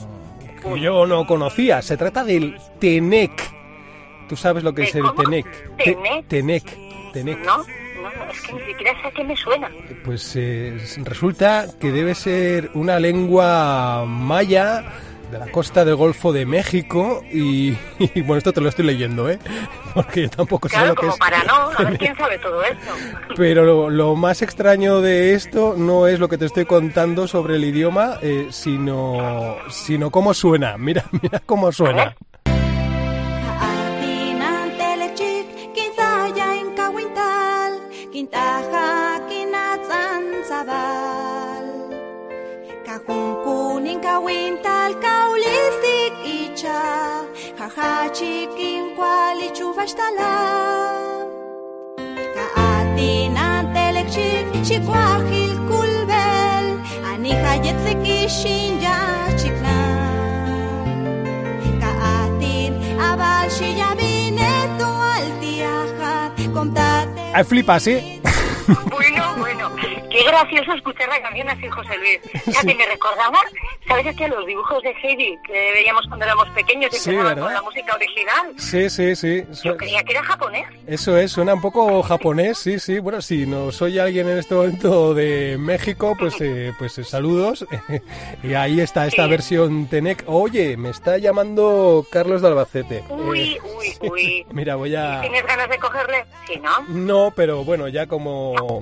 que 0.64 0.80
yo 0.80 1.06
no 1.08 1.26
conocía. 1.26 1.82
Se 1.82 1.98
trata 1.98 2.24
del 2.24 2.58
Tenec. 2.80 3.32
¿Tú 4.30 4.36
sabes 4.36 4.64
lo 4.64 4.74
que 4.74 4.84
¿De 4.84 4.88
es 4.90 4.96
el 4.96 5.02
cómo? 5.04 5.24
Tenec? 5.24 5.46
Te- 5.78 5.84
¿Tenec? 5.96 6.28
Tenec. 6.28 6.64
Tenec. 7.14 7.40
No, 7.46 7.58
no, 7.58 7.64
es 8.32 8.42
que 8.44 8.54
ni 8.54 8.62
siquiera 8.68 9.02
sé 9.02 9.08
a 9.08 9.12
qué 9.12 9.24
me 9.26 9.36
suena. 9.36 9.70
Pues 10.06 10.34
eh, 10.38 10.78
resulta 11.04 11.66
que 11.80 11.92
debe 11.92 12.16
ser 12.16 12.70
una 12.74 13.00
lengua 13.00 14.06
maya 14.08 14.84
de 15.32 15.40
la 15.40 15.48
costa 15.52 15.86
del 15.86 15.96
Golfo 15.96 16.34
de 16.34 16.46
México 16.46 17.24
y, 17.32 17.70
y, 18.00 18.22
bueno, 18.22 18.38
esto 18.38 18.54
te 18.54 18.62
lo 18.62 18.70
estoy 18.70 18.86
leyendo, 18.86 19.30
¿eh? 19.30 19.40
Porque 19.94 20.24
yo 20.24 20.30
tampoco 20.30 20.68
sé 20.70 20.76
Claro, 20.76 20.90
lo 20.90 20.96
que 20.96 21.00
como 21.02 21.14
es. 21.14 21.20
para 21.20 21.44
no, 21.44 21.54
a 21.78 21.84
ver 21.84 21.98
quién 21.98 22.16
sabe 22.16 22.38
todo 22.40 22.62
esto. 22.64 22.92
Pero 23.36 23.64
lo, 23.66 23.90
lo 23.90 24.16
más 24.16 24.42
extraño 24.42 25.02
de 25.02 25.34
esto 25.34 25.76
no 25.78 26.08
es 26.08 26.20
lo 26.20 26.30
que 26.30 26.38
te 26.38 26.46
estoy 26.46 26.66
contando 26.66 27.28
sobre 27.28 27.56
el 27.56 27.64
idioma, 27.64 28.18
eh, 28.22 28.48
sino, 28.52 29.56
sino 29.70 30.12
cómo 30.12 30.34
suena. 30.34 30.78
Mira, 30.78 31.06
mira 31.22 31.42
cómo 31.46 31.72
suena. 31.72 32.16
gauin 44.12 44.58
talkaulistik 44.60 46.14
itxa, 46.38 46.80
jaja 47.60 47.92
txikin 48.16 48.84
kualitxu 48.98 49.68
bastala. 49.78 50.34
Ka 52.36 52.46
atin 52.72 53.40
antelek 53.40 54.08
txik, 54.14 54.48
txikoa 54.68 55.08
jilkul 55.32 55.94
bel, 56.12 56.68
ani 57.12 57.32
jaietzek 57.44 58.04
isin 58.18 58.84
ja 58.84 59.00
txikna. 59.40 59.78
Ka 61.82 61.92
atin 62.16 62.72
abal 63.10 63.48
xila 63.58 63.92
binetu 64.00 64.90
altia 65.16 65.76
jat, 66.00 66.44
komtate... 66.56 67.32
Ai, 67.32 67.44
flipa, 67.48 67.80
eh? 67.80 67.84
sí? 67.86 67.96
Gracioso 70.32 70.74
escuchar 70.74 71.10
la 71.10 71.22
canción 71.22 71.50
así, 71.50 71.68
José 71.68 71.98
Luis. 71.98 72.20
Fíjate, 72.46 72.76
me 72.76 72.86
recordaba, 72.86 73.40
¿sabes 73.88 74.16
que 74.16 74.28
los 74.30 74.46
dibujos 74.46 74.82
de 74.84 74.90
Heidi 75.04 75.38
que 75.46 75.72
veíamos 75.74 76.06
cuando 76.08 76.26
éramos 76.26 76.50
pequeños 76.52 76.94
y 76.94 76.98
Sí, 76.98 77.10
empezaban 77.10 77.36
¿verdad? 77.36 77.44
con 77.44 77.54
la 77.54 77.62
música 77.62 77.96
original? 77.96 78.54
Sí, 78.58 78.90
sí, 78.90 79.16
sí. 79.16 79.44
Yo 79.64 79.76
creía 79.78 80.02
que 80.04 80.14
era 80.14 80.24
japonés. 80.24 80.66
Eso 80.88 81.18
es, 81.18 81.32
suena 81.32 81.54
un 81.54 81.62
poco 81.62 82.02
japonés, 82.04 82.58
sí, 82.58 82.80
sí. 82.80 83.00
Bueno, 83.00 83.22
si 83.22 83.46
nos 83.46 83.82
oye 83.82 84.00
alguien 84.02 84.30
en 84.30 84.38
este 84.38 84.56
momento 84.56 85.14
de 85.14 85.58
México, 85.60 86.16
pues, 86.18 86.36
eh, 86.42 86.74
pues 86.80 86.98
eh, 86.98 87.04
saludos. 87.04 87.66
y 88.44 88.54
ahí 88.54 88.80
está 88.80 89.08
esta 89.08 89.24
Sí. 89.26 89.30
versión 89.30 89.88
Tenec. 89.88 90.24
Oye, 90.28 90.78
me 90.78 90.90
está 90.90 91.18
llamando 91.18 92.06
Carlos 92.12 92.42
de 92.42 92.48
Albacete. 92.48 93.04
Uy, 93.10 93.54
Eh, 93.56 93.58
uy, 94.02 94.10
uy. 94.10 94.46
Mira, 94.52 94.76
voy 94.76 94.96
a... 94.96 95.22
¿Tienes 95.22 95.46
ganas 95.46 95.70
de 95.70 95.78
cogerle? 95.78 96.26
Sí, 96.48 96.60
¿no? 96.60 96.82
No, 96.88 97.34
pero 97.36 97.64
bueno, 97.66 97.88
ya 97.90 98.08
como... 98.08 98.82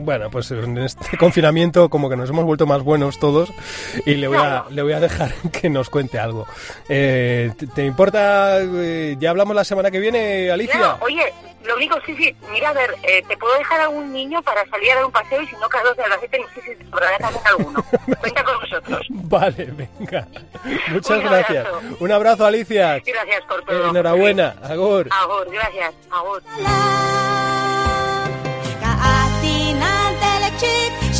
Bueno, 0.00 0.30
pues 0.30 0.50
en 0.50 0.76
este 0.98 1.16
confinamiento 1.18 1.88
como 1.88 2.08
que 2.08 2.16
nos 2.16 2.30
hemos 2.30 2.44
vuelto 2.44 2.66
más 2.66 2.82
buenos 2.82 3.18
todos 3.18 3.52
y 4.06 4.14
le 4.14 4.28
voy 4.28 4.38
a, 4.38 4.64
le 4.70 4.82
voy 4.82 4.92
a 4.92 5.00
dejar 5.00 5.32
que 5.52 5.68
nos 5.70 5.90
cuente 5.90 6.18
algo. 6.18 6.46
Eh, 6.88 7.52
¿te, 7.56 7.66
te 7.66 7.84
importa? 7.84 8.58
eh, 8.60 9.16
ya 9.18 9.30
hablamos 9.30 9.54
la 9.56 9.64
semana 9.64 9.90
que 9.90 9.98
viene, 10.00 10.50
Alicia. 10.50 10.78
Claro, 10.78 10.98
oye, 11.02 11.32
lo 11.64 11.76
único, 11.76 11.98
sí, 12.06 12.14
sí, 12.16 12.34
mira, 12.50 12.70
a 12.70 12.72
ver, 12.72 12.94
eh, 13.02 13.22
te 13.28 13.36
puedo 13.36 13.56
dejar 13.58 13.80
a 13.82 13.88
un 13.88 14.12
niño 14.12 14.42
para 14.42 14.66
salir 14.70 14.90
a 14.92 14.94
dar 14.96 15.04
un 15.04 15.12
paseo 15.12 15.40
y 15.42 15.46
si 15.46 15.54
no, 15.56 15.68
Carlos 15.68 15.96
de 15.96 16.02
Albacete, 16.04 16.38
no 16.38 16.46
sé 16.54 16.62
si 16.62 16.74
te 16.74 16.84
sobrará 16.90 17.18
también 17.18 17.46
alguno. 17.46 17.84
Cuenta 18.20 18.44
con 18.44 18.54
nosotros. 18.60 19.06
Vale, 19.10 19.72
venga. 19.76 20.26
Muchas 20.90 21.18
Un 21.18 21.24
gracias. 21.24 21.66
abrazo. 21.66 21.96
Un 22.00 22.12
abrazo, 22.12 22.46
Alicia. 22.46 22.98
Gracias 23.04 23.42
por 23.46 23.60
Eh, 23.60 23.64
todo. 23.66 23.90
enhorabuena. 23.90 24.54
Agur. 24.62 25.08
Agur, 25.10 25.48
gracias. 25.52 25.94
Agur. 26.10 26.42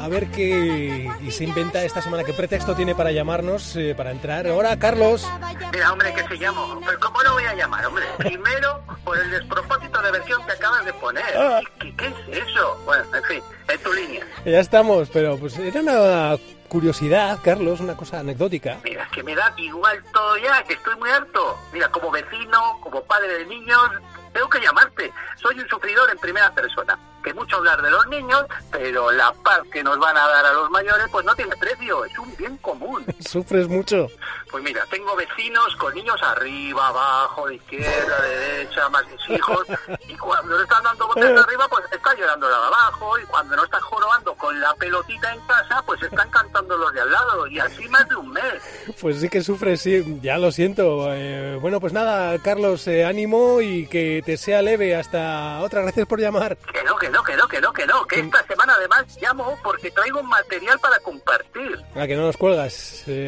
A 0.00 0.08
ver 0.08 0.30
qué 0.30 1.10
se 1.30 1.44
inventa 1.44 1.82
esta 1.84 2.00
semana. 2.00 2.24
¿Qué 2.24 2.32
pretexto 2.32 2.74
tiene 2.74 2.94
para 2.94 3.10
llamarnos, 3.10 3.74
eh, 3.76 3.94
para 3.96 4.10
entrar? 4.10 4.46
Hola, 4.46 4.78
Carlos. 4.78 5.28
Mira, 5.72 5.92
hombre, 5.92 6.14
que 6.14 6.26
se 6.28 6.36
llamo. 6.36 6.80
Pero 6.86 7.00
¿cómo 7.00 7.22
lo 7.22 7.32
voy 7.32 7.44
a 7.44 7.54
llamar, 7.54 7.84
hombre? 7.86 8.04
Primero, 8.18 8.82
por 9.04 9.18
el 9.18 9.30
despropósito 9.30 10.00
de 10.00 10.10
versión 10.12 10.44
que 10.46 10.52
acabas 10.52 10.84
de 10.84 10.92
poner. 10.94 11.24
Ah. 11.36 11.60
¿Qué, 11.80 11.94
qué 11.96 12.06
es 12.06 12.38
eso? 12.48 12.80
Bueno, 12.84 13.04
en 13.14 13.24
fin, 13.24 13.42
en 13.68 13.82
tu 13.82 13.92
línea. 13.92 14.26
Ya 14.44 14.60
estamos, 14.60 15.08
pero 15.10 15.36
pues 15.36 15.58
era 15.58 15.80
una 15.80 16.36
curiosidad, 16.68 17.38
Carlos, 17.42 17.80
una 17.80 17.96
cosa 17.96 18.20
anecdótica. 18.20 18.78
Mira, 18.84 19.04
es 19.04 19.10
que 19.10 19.22
me 19.22 19.34
da 19.34 19.52
igual 19.56 20.02
todo 20.12 20.36
ya, 20.38 20.62
que 20.64 20.74
estoy 20.74 20.96
muy 20.96 21.10
harto. 21.10 21.58
Mira, 21.72 21.88
como 21.90 22.10
vecino, 22.10 22.78
como 22.80 23.02
padre 23.02 23.38
de 23.38 23.46
niños, 23.46 23.90
tengo 24.32 24.48
que 24.48 24.60
llamarte. 24.60 25.12
Soy 25.36 25.58
un 25.58 25.68
sufridor 25.68 26.08
en 26.10 26.18
primera 26.18 26.52
persona. 26.54 26.98
Que 27.22 27.34
mucho 27.34 27.56
hablar 27.56 27.82
de 27.82 27.90
los 27.90 28.06
niños, 28.08 28.44
pero 28.70 29.10
la 29.10 29.32
paz 29.32 29.60
que 29.72 29.82
nos 29.82 29.98
van 29.98 30.16
a 30.16 30.26
dar 30.26 30.46
a 30.46 30.52
los 30.52 30.70
mayores, 30.70 31.06
pues 31.10 31.24
no 31.24 31.34
tiene 31.34 31.56
precio. 31.56 32.04
Es 32.04 32.18
un 32.18 32.36
bien 32.36 32.56
común. 32.58 33.04
¿Sufres 33.20 33.68
mucho? 33.68 34.08
Pues 34.50 34.64
mira, 34.64 34.84
tengo 34.90 35.14
vecinos 35.14 35.76
con 35.76 35.94
niños 35.94 36.22
arriba, 36.22 36.88
abajo, 36.88 37.46
de 37.48 37.56
izquierda, 37.56 38.22
de 38.22 38.38
derecha, 38.38 38.88
más 38.88 39.04
mis 39.10 39.38
hijos, 39.38 39.66
y 40.08 40.16
cuando 40.16 40.56
no 40.56 40.62
están 40.62 40.82
dando 40.82 41.06
botes 41.06 41.34
de 41.34 41.38
arriba, 41.38 41.68
pues 41.68 41.84
está 41.92 42.14
llorando 42.14 42.48
la 42.48 42.58
de 42.58 42.66
abajo, 42.66 43.18
y 43.18 43.24
cuando 43.26 43.56
no 43.56 43.64
están 43.64 43.80
jorobando 43.82 44.34
con 44.36 44.58
la 44.58 44.74
pelotita 44.76 45.34
en 45.34 45.40
casa, 45.40 45.82
pues 45.84 46.02
están 46.02 46.30
cantando 46.30 46.78
los 46.78 46.92
de 46.94 47.00
al 47.02 47.12
lado, 47.12 47.46
y 47.46 47.58
así 47.58 47.86
más 47.88 48.08
de 48.08 48.16
un 48.16 48.30
mes. 48.30 48.54
Pues 49.00 49.20
sí 49.20 49.28
que 49.28 49.42
sufres, 49.42 49.82
sí, 49.82 50.18
ya 50.22 50.38
lo 50.38 50.50
siento. 50.50 51.12
Eh, 51.12 51.58
bueno, 51.60 51.80
pues 51.80 51.92
nada, 51.92 52.38
Carlos, 52.38 52.86
eh, 52.88 53.04
ánimo 53.04 53.60
y 53.60 53.86
que 53.86 54.22
te 54.24 54.36
sea 54.36 54.62
leve. 54.62 54.96
Hasta 54.96 55.60
otra, 55.60 55.82
gracias 55.82 56.06
por 56.06 56.20
llamar. 56.20 56.56
Que 56.72 56.82
no, 56.84 56.96
que 56.96 57.07
no, 57.10 57.22
que 57.22 57.36
no, 57.36 57.48
que 57.48 57.60
no, 57.60 57.72
que 57.72 57.86
no, 57.86 58.04
que 58.06 58.20
esta 58.20 58.42
semana 58.46 58.74
además 58.76 59.04
llamo 59.20 59.58
porque 59.62 59.90
traigo 59.90 60.22
material 60.22 60.78
para 60.80 60.98
compartir. 61.00 61.78
A 61.94 62.06
que 62.06 62.16
no 62.16 62.22
nos 62.22 62.36
cuelgas. 62.36 63.04
Eh, 63.06 63.26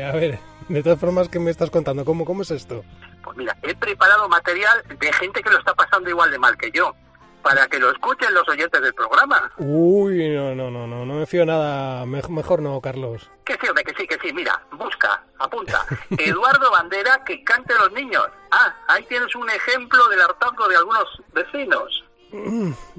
eh, 0.00 0.04
a 0.04 0.12
ver, 0.12 0.38
de 0.68 0.82
todas 0.82 0.98
formas, 0.98 1.28
¿qué 1.28 1.38
me 1.38 1.50
estás 1.50 1.70
contando? 1.70 2.04
¿Cómo, 2.04 2.24
cómo 2.24 2.42
es 2.42 2.50
esto? 2.50 2.84
Pues 3.22 3.36
mira, 3.36 3.56
he 3.62 3.74
preparado 3.74 4.28
material 4.28 4.82
de 4.98 5.12
gente 5.12 5.42
que 5.42 5.50
lo 5.50 5.58
está 5.58 5.74
pasando 5.74 6.08
igual 6.08 6.30
de 6.30 6.38
mal 6.38 6.56
que 6.56 6.70
yo, 6.70 6.94
para 7.42 7.66
que 7.68 7.78
lo 7.78 7.90
escuchen 7.90 8.32
los 8.34 8.48
oyentes 8.48 8.80
del 8.80 8.94
programa. 8.94 9.50
Uy, 9.58 10.28
no, 10.30 10.54
no, 10.54 10.70
no, 10.70 10.86
no, 10.86 11.04
no 11.04 11.14
me 11.14 11.26
fío 11.26 11.44
nada. 11.44 12.04
Mej- 12.06 12.28
mejor 12.28 12.60
no, 12.62 12.80
Carlos. 12.80 13.30
Que 13.44 13.54
sí, 13.60 13.68
hombre, 13.68 13.84
que 13.84 13.94
sí, 13.94 14.06
que 14.06 14.18
sí. 14.20 14.32
Mira, 14.32 14.60
busca, 14.72 15.22
apunta. 15.38 15.84
Eduardo 16.18 16.70
Bandera, 16.70 17.22
que 17.24 17.42
cante 17.44 17.74
a 17.74 17.78
los 17.78 17.92
niños. 17.92 18.26
Ah, 18.50 18.74
ahí 18.88 19.04
tienes 19.04 19.34
un 19.36 19.48
ejemplo 19.50 20.08
del 20.08 20.22
hartazgo 20.22 20.66
de 20.68 20.76
algunos 20.76 21.04
vecinos. 21.32 22.04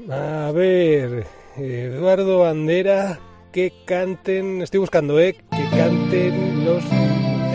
A 0.10 0.52
ver, 0.54 1.26
Eduardo 1.58 2.40
Bandera, 2.40 3.20
que 3.52 3.74
canten. 3.86 4.62
Estoy 4.62 4.80
buscando, 4.80 5.20
¿eh? 5.20 5.36
Que 5.52 5.78
canten 5.78 6.66
los. 6.66 6.84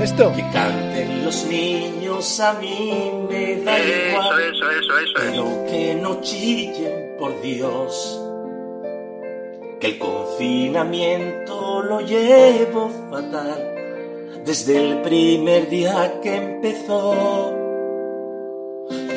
Esto. 0.03 0.33
Que 0.35 0.43
canten 0.53 1.25
los 1.25 1.47
niños 1.47 2.41
a 2.41 2.55
mí 2.55 3.11
me 3.29 3.57
da 3.63 3.79
Eso, 3.79 4.09
igual. 4.11 4.41
eso, 4.43 4.71
eso, 4.71 4.99
eso 4.99 4.99
es. 4.99 5.11
Pero 5.17 5.67
que 5.69 5.95
no 5.95 6.21
chillen, 6.21 7.17
por 7.19 7.41
Dios. 7.41 8.21
Que 9.81 9.87
el 9.89 9.99
confinamiento 9.99 11.83
lo 11.83 12.01
llevo 12.01 12.91
fatal 13.11 13.69
desde 14.45 14.77
el 14.91 15.03
primer 15.03 15.69
día 15.69 16.21
que 16.23 16.37
empezó. 16.37 17.62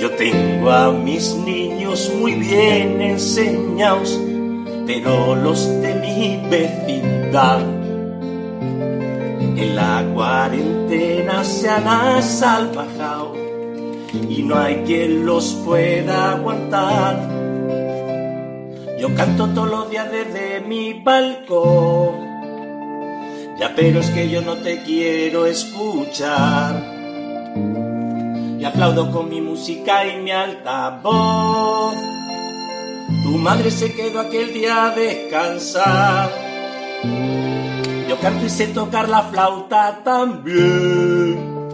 Yo 0.02 0.12
tengo 0.12 0.70
a 0.70 0.92
mis 0.92 1.34
niños 1.36 2.12
muy 2.20 2.34
bien 2.34 3.02
enseñados, 3.02 4.20
pero 4.86 5.36
los 5.36 5.68
de 5.82 5.96
mi 5.96 6.50
vecindad 6.50 7.62
en 9.58 9.76
la 9.76 10.06
cuarentena 10.14 11.44
se 11.44 11.70
han 11.70 11.88
asalvajado 11.88 13.34
y 14.30 14.44
no 14.44 14.58
hay 14.58 14.84
quien 14.86 15.26
los 15.26 15.54
pueda 15.66 16.34
aguantar. 16.34 17.30
Yo 19.00 19.14
canto 19.16 19.48
todos 19.50 19.70
los 19.70 19.90
días 19.90 20.12
desde 20.12 20.62
mi 20.62 20.94
balcón, 20.94 22.16
ya 23.60 23.74
pero 23.76 24.00
es 24.00 24.10
que 24.10 24.30
yo 24.30 24.42
no 24.42 24.56
te 24.58 24.84
quiero 24.84 25.46
escuchar. 25.46 26.95
Aplaudo 28.66 29.12
con 29.12 29.30
mi 29.30 29.42
música 29.42 30.08
y 30.08 30.18
mi 30.24 30.32
altavoz. 30.32 31.96
Tu 33.24 33.38
madre 33.38 33.70
se 33.70 33.94
quedó 33.94 34.22
aquel 34.22 34.52
día 34.54 34.86
a 34.86 34.90
descansar. 34.90 36.32
Yo 38.10 38.20
canto 38.20 38.46
y 38.46 38.50
sé 38.50 38.68
tocar 38.68 39.08
la 39.08 39.22
flauta 39.24 40.02
también. 40.04 41.70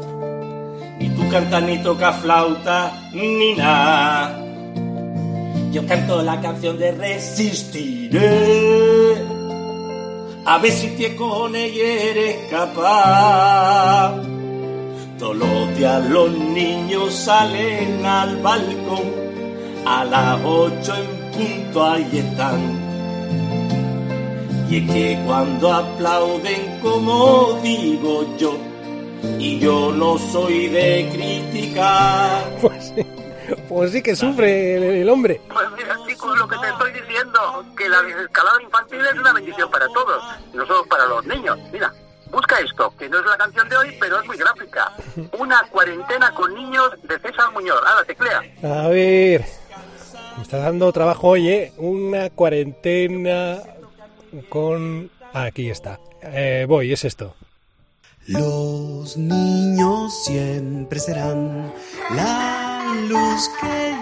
Y 1.00 1.10
tú 1.10 1.30
cantas 1.30 1.64
ni 1.64 1.78
tocas 1.82 2.18
flauta 2.18 2.92
ni 3.14 3.54
nada. 3.54 4.38
Yo 5.72 5.88
canto 5.88 6.22
la 6.22 6.42
canción 6.42 6.78
de 6.78 6.92
resistiré. 6.92 8.22
A 10.46 10.58
ver 10.58 10.72
si 10.74 10.90
te 10.98 11.16
cojones 11.16 11.72
y 11.74 11.80
eres 11.80 12.36
capaz. 12.50 14.41
Todos 15.22 15.38
los 15.38 15.78
días 15.78 16.04
los 16.10 16.32
niños 16.32 17.14
salen 17.14 18.04
al 18.04 18.38
balcón. 18.38 19.14
A 19.86 20.04
las 20.04 20.40
ocho 20.44 20.96
en 20.96 21.32
punto 21.32 21.86
ahí 21.86 22.10
están. 22.12 22.60
Y 24.68 24.78
es 24.78 24.92
que 24.92 25.24
cuando 25.28 25.72
aplauden 25.72 26.80
como 26.82 27.60
digo 27.62 28.36
yo, 28.40 28.58
y 29.38 29.60
yo 29.60 29.92
no 29.92 30.18
soy 30.18 30.70
de 30.70 31.08
criticar. 31.14 32.42
Pues 32.62 32.92
sí, 32.96 33.06
pues 33.70 33.92
sí 33.92 34.02
que 34.02 34.16
sufre 34.16 34.78
el, 34.78 34.84
el 35.02 35.10
hombre. 35.10 35.40
Pues 35.54 35.68
mira, 35.78 35.96
chicos, 36.08 36.36
lo 36.36 36.48
que 36.48 36.58
te 36.58 36.68
estoy 36.68 36.94
diciendo, 36.94 37.64
que 37.78 37.88
la 37.88 38.02
desescalada 38.02 38.60
infantil 38.64 39.02
es 39.02 39.20
una 39.20 39.34
bendición 39.34 39.70
para 39.70 39.88
todos, 39.90 40.24
no 40.54 40.66
solo 40.66 40.84
para 40.86 41.06
los 41.06 41.24
niños. 41.28 41.60
Mira, 41.72 41.94
busca 42.32 42.60
esto, 42.60 42.94
que 42.98 43.10
no 43.10 43.20
es 43.20 43.26
la 43.26 43.38
canción 43.38 43.70
de 43.70 43.78
hoy, 43.78 43.98
pero 44.00 44.20
es 44.20 44.26
muy 44.26 44.38
gráfica. 44.38 44.92
Una 45.38 45.62
cuarentena 45.70 46.34
con 46.34 46.54
niños 46.54 46.92
de 47.04 47.20
César 47.20 47.52
Muñoz. 47.54 47.80
Ahora, 47.86 48.06
teclea. 48.06 48.42
A 48.64 48.88
ver, 48.88 49.46
me 50.38 50.44
está 50.44 50.58
dando 50.58 50.92
trabajo 50.92 51.30
hoy, 51.30 51.50
¿eh? 51.50 51.74
Una 51.78 52.30
cuarentena 52.30 53.60
con... 54.50 55.12
Aquí 55.34 55.70
está. 55.70 56.00
Eh, 56.22 56.66
voy, 56.68 56.92
es 56.92 57.06
esto. 57.06 57.36
Los 58.28 59.18
niños 59.18 60.24
siempre 60.24 61.00
serán 61.00 61.74
la 62.12 62.84
luz 63.10 63.50
que 63.60 63.96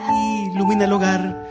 ilumina 0.54 0.86
el 0.86 0.94
hogar. 0.94 1.49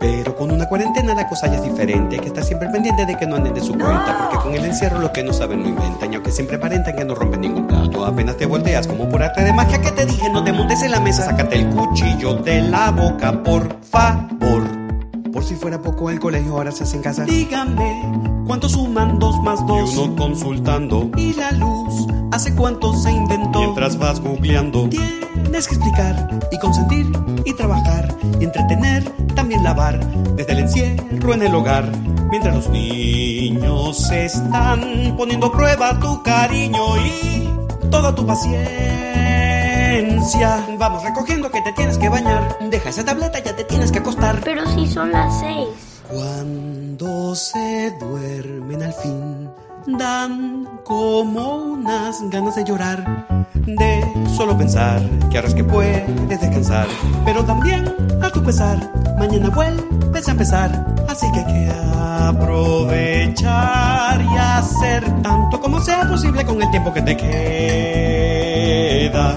Pero 0.00 0.34
con 0.34 0.50
una 0.50 0.66
cuarentena 0.66 1.14
la 1.14 1.28
cosa 1.28 1.46
ya 1.46 1.56
es 1.56 1.62
diferente. 1.62 2.16
Hay 2.16 2.20
que 2.22 2.28
estar 2.28 2.42
siempre 2.42 2.70
pendiente 2.70 3.04
de 3.04 3.18
que 3.18 3.26
no 3.26 3.36
anden 3.36 3.52
de 3.52 3.60
su 3.60 3.76
cuenta. 3.76 4.16
Porque 4.30 4.38
con 4.38 4.54
el 4.54 4.64
encierro 4.64 4.98
lo 4.98 5.12
que 5.12 5.22
no 5.22 5.34
saben 5.34 5.62
no 5.62 5.68
inventan. 5.68 6.10
Y 6.10 6.16
aunque 6.16 6.32
siempre 6.32 6.56
aparentan 6.56 6.96
que 6.96 7.04
no 7.04 7.14
rompen 7.14 7.42
ningún 7.42 7.66
plato, 7.66 8.06
apenas 8.06 8.38
te 8.38 8.46
volteas 8.46 8.86
como 8.86 9.06
por 9.10 9.22
arte 9.22 9.44
de 9.44 9.52
magia 9.52 9.78
que 9.82 9.92
te 9.92 10.06
dije. 10.06 10.30
No 10.30 10.42
te 10.42 10.54
montes 10.54 10.82
en 10.82 10.92
la 10.92 11.00
mesa, 11.00 11.26
sácate 11.26 11.56
el 11.56 11.68
cuchillo 11.68 12.34
de 12.36 12.62
la 12.62 12.90
boca, 12.90 13.42
por 13.42 13.76
favor. 13.84 14.59
Por 15.40 15.48
si 15.48 15.56
fuera 15.56 15.80
poco, 15.80 16.10
el 16.10 16.20
colegio 16.20 16.52
ahora 16.52 16.70
se 16.70 16.84
hace 16.84 16.96
en 16.96 17.02
casa. 17.02 17.24
Dígame, 17.24 18.44
¿cuántos 18.46 18.72
suman 18.72 19.18
dos 19.18 19.42
más 19.42 19.66
dos? 19.66 19.94
Y 19.94 19.96
uno 19.96 20.14
consultando. 20.14 21.10
¿Y 21.16 21.32
la 21.32 21.50
luz? 21.52 22.06
¿Hace 22.30 22.54
cuánto 22.54 22.92
se 22.92 23.10
inventó? 23.10 23.60
Mientras 23.60 23.96
vas 23.96 24.20
googleando. 24.20 24.90
Tienes 24.90 25.66
que 25.66 25.76
explicar 25.76 26.28
y 26.52 26.58
consentir 26.58 27.10
y 27.46 27.54
trabajar 27.54 28.14
y 28.38 28.44
entretener, 28.44 29.10
también 29.34 29.64
lavar. 29.64 29.98
Desde 30.36 30.52
el 30.52 30.58
encierro 30.58 31.32
en 31.32 31.42
el 31.42 31.54
hogar. 31.54 31.90
Mientras 32.30 32.54
los 32.54 32.68
niños 32.68 34.10
están 34.10 35.14
poniendo 35.16 35.46
a 35.46 35.52
prueba 35.52 35.98
tu 35.98 36.22
cariño 36.22 36.98
y 36.98 37.48
toda 37.90 38.14
tu 38.14 38.26
paciencia. 38.26 39.49
Vamos 40.78 41.02
recogiendo 41.02 41.50
que 41.50 41.60
te 41.62 41.72
tienes 41.72 41.98
que 41.98 42.08
bañar. 42.08 42.58
Deja 42.70 42.90
esa 42.90 43.04
tableta, 43.04 43.38
ya 43.38 43.56
te 43.56 43.64
tienes 43.64 43.90
que 43.90 43.98
acostar. 43.98 44.40
Pero 44.44 44.66
si 44.66 44.86
son 44.86 45.12
las 45.12 45.40
seis. 45.40 45.68
Cuando 46.08 47.34
se 47.34 47.90
duermen 48.00 48.82
al 48.82 48.92
fin, 48.94 49.48
dan 49.86 50.68
como 50.84 51.56
unas 51.56 52.20
ganas 52.30 52.56
de 52.56 52.64
llorar, 52.64 53.26
de 53.66 54.04
solo 54.36 54.56
pensar 54.56 55.00
que 55.30 55.38
ahora 55.38 55.48
es 55.48 55.54
que 55.54 55.64
puedes 55.64 56.28
descansar, 56.28 56.86
pero 57.24 57.44
también 57.44 57.94
a 58.22 58.30
tu 58.30 58.42
pesar, 58.42 58.92
mañana 59.18 59.50
vuelves 59.50 60.28
a 60.28 60.30
empezar, 60.32 60.94
así 61.08 61.30
que 61.32 61.38
hay 61.40 61.46
que 61.46 61.70
aprovechar 62.28 63.50
y 64.20 64.36
hacer 64.38 65.04
tanto 65.22 65.60
como 65.60 65.80
sea 65.80 66.08
posible 66.08 66.44
con 66.44 66.62
el 66.62 66.70
tiempo 66.70 66.92
que 66.92 67.02
te 67.02 67.16
queda. 67.16 67.30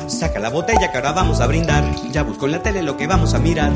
Saca 0.09 0.39
la 0.39 0.49
botella 0.49 0.91
que 0.91 0.97
ahora 0.97 1.13
vamos 1.13 1.39
a 1.41 1.47
brindar, 1.47 1.83
ya 2.11 2.23
busco 2.23 2.45
en 2.45 2.51
la 2.53 2.61
tele 2.61 2.83
lo 2.83 2.97
que 2.97 3.07
vamos 3.07 3.33
a 3.33 3.39
mirar. 3.39 3.71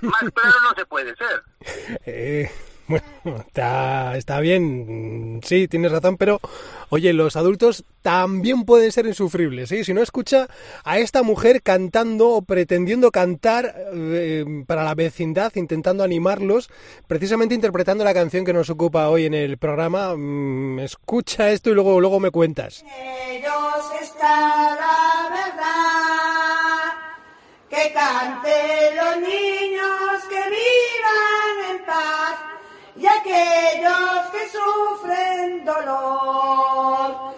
Más 0.00 0.30
claro 0.32 0.56
no 0.62 0.74
se 0.76 0.86
puede 0.86 1.14
ser. 1.16 1.42
Eh, 2.06 2.50
bueno, 2.90 3.04
está, 3.46 4.16
está 4.16 4.40
bien, 4.40 5.36
mm, 5.36 5.40
sí, 5.44 5.68
tienes 5.68 5.92
razón, 5.92 6.16
pero 6.16 6.40
oye, 6.88 7.12
los 7.12 7.36
adultos 7.36 7.84
también 8.02 8.64
pueden 8.64 8.90
ser 8.90 9.06
insufribles, 9.06 9.68
¿sí? 9.68 9.84
Si 9.84 9.94
no 9.94 10.02
escucha 10.02 10.48
a 10.82 10.98
esta 10.98 11.22
mujer 11.22 11.62
cantando 11.62 12.30
o 12.30 12.42
pretendiendo 12.42 13.12
cantar 13.12 13.74
eh, 13.94 14.64
para 14.66 14.82
la 14.84 14.94
vecindad, 14.94 15.52
intentando 15.54 16.02
animarlos, 16.02 16.70
precisamente 17.06 17.54
interpretando 17.54 18.02
la 18.02 18.14
canción 18.14 18.44
que 18.44 18.52
nos 18.52 18.70
ocupa 18.70 19.08
hoy 19.08 19.26
en 19.26 19.34
el 19.34 19.56
programa, 19.58 20.16
mm, 20.16 20.80
escucha 20.80 21.50
esto 21.52 21.70
y 21.70 21.74
luego, 21.74 22.00
luego 22.00 22.18
me 22.18 22.30
cuentas. 22.30 22.84
ellos 23.30 23.90
verdad. 24.20 25.19
Que 27.70 27.92
canten 27.92 28.96
los 28.96 29.16
niños 29.18 30.24
que 30.28 30.42
vivan 30.50 31.70
en 31.70 31.84
paz 31.86 32.36
y 32.96 33.06
aquellos 33.06 34.26
que 34.32 34.48
sufren 34.48 35.64
dolor. 35.64 37.34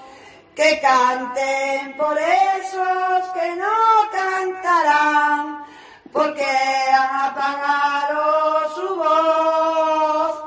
Que 0.56 0.80
canten 0.80 1.96
por 1.98 2.16
esos 2.18 3.28
que 3.34 3.56
no 3.56 4.10
cantarán 4.10 5.66
porque 6.10 6.44
han 6.44 7.30
apagado 7.30 8.74
su 8.74 8.96
voz. 8.96 10.44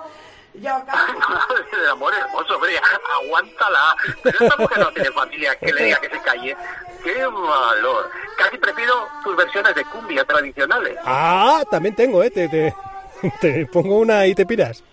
Yo 0.56 0.86
canto. 0.86 1.28
Del 1.71 1.89
amor 1.89 2.13
hermoso, 2.13 2.56
hombre, 2.56 2.82
aguántala. 3.24 3.95
Pero 4.24 4.38
esta 4.39 4.58
mujer 4.58 4.80
no 4.80 4.91
tiene 4.93 5.12
familia 5.12 5.56
que 5.60 5.71
le 5.71 5.84
diga 5.84 6.00
que 6.00 6.10
se 6.10 6.19
calle. 6.21 6.58
¡Qué 7.04 7.26
valor! 7.28 8.24
Casi 8.38 8.58
prefiero 8.58 9.08
tus 9.24 9.36
versiones 9.36 9.74
de 9.76 9.84
cumbia 9.86 10.24
tradicionales. 10.26 10.98
Ah, 11.06 11.63
también 11.69 11.95
tengo, 11.95 12.24
¿eh? 12.24 12.30
Te, 12.30 12.48
te, 12.50 12.74
te 13.41 13.65
pongo 13.67 14.00
una 14.00 14.26
y 14.28 14.36
te 14.36 14.45
piras. 14.45 14.84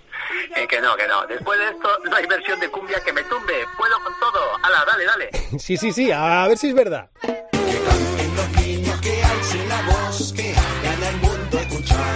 Eh, 0.57 0.67
que 0.69 0.81
no, 0.81 0.95
que 0.97 1.07
no. 1.09 1.27
Después 1.27 1.59
de 1.59 1.67
esto 1.71 1.89
no 2.05 2.17
hay 2.17 2.27
versión 2.27 2.59
de 2.61 2.69
cumbia 2.71 3.01
que 3.01 3.13
me 3.13 3.23
tumbe. 3.25 3.55
Puedo 3.77 3.95
con 4.03 4.13
todo. 4.21 4.41
Hala, 4.63 4.85
dale, 4.87 5.05
dale. 5.05 5.31
Sí, 5.59 5.77
sí, 5.77 5.93
sí, 5.93 6.11
a 6.11 6.47
ver 6.49 6.57
si 6.59 6.69
es 6.69 6.75
verdad. 6.75 7.09
los 7.23 8.65
niños 8.65 9.01
que 9.01 9.23
alcen 9.23 9.69
la 9.69 9.83
voz, 9.83 10.33
que 10.33 10.55
hagan 10.55 11.03
al 11.05 11.17
mundo 11.17 11.59
escuchar, 11.59 12.15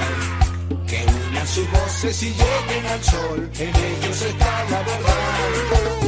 que 0.86 1.04
unan 1.30 1.46
sus 1.46 1.70
voces 1.70 2.22
y 2.22 2.30
lleguen 2.32 2.86
al 2.86 3.02
sol, 3.04 3.50
en 3.58 3.68
ellos 3.76 4.22
está 4.22 4.64
la 4.70 4.78
verdad. 4.78 6.05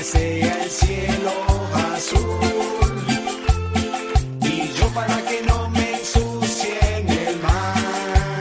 Porque 0.00 0.04
sea 0.04 0.62
el 0.62 0.70
cielo 0.70 1.32
azul 1.92 2.40
y 4.40 4.72
yo 4.72 4.88
para 4.94 5.16
que 5.26 5.42
no 5.42 5.68
me 5.70 5.92
ensucien 5.92 7.08
el 7.10 7.36
mar. 7.40 8.40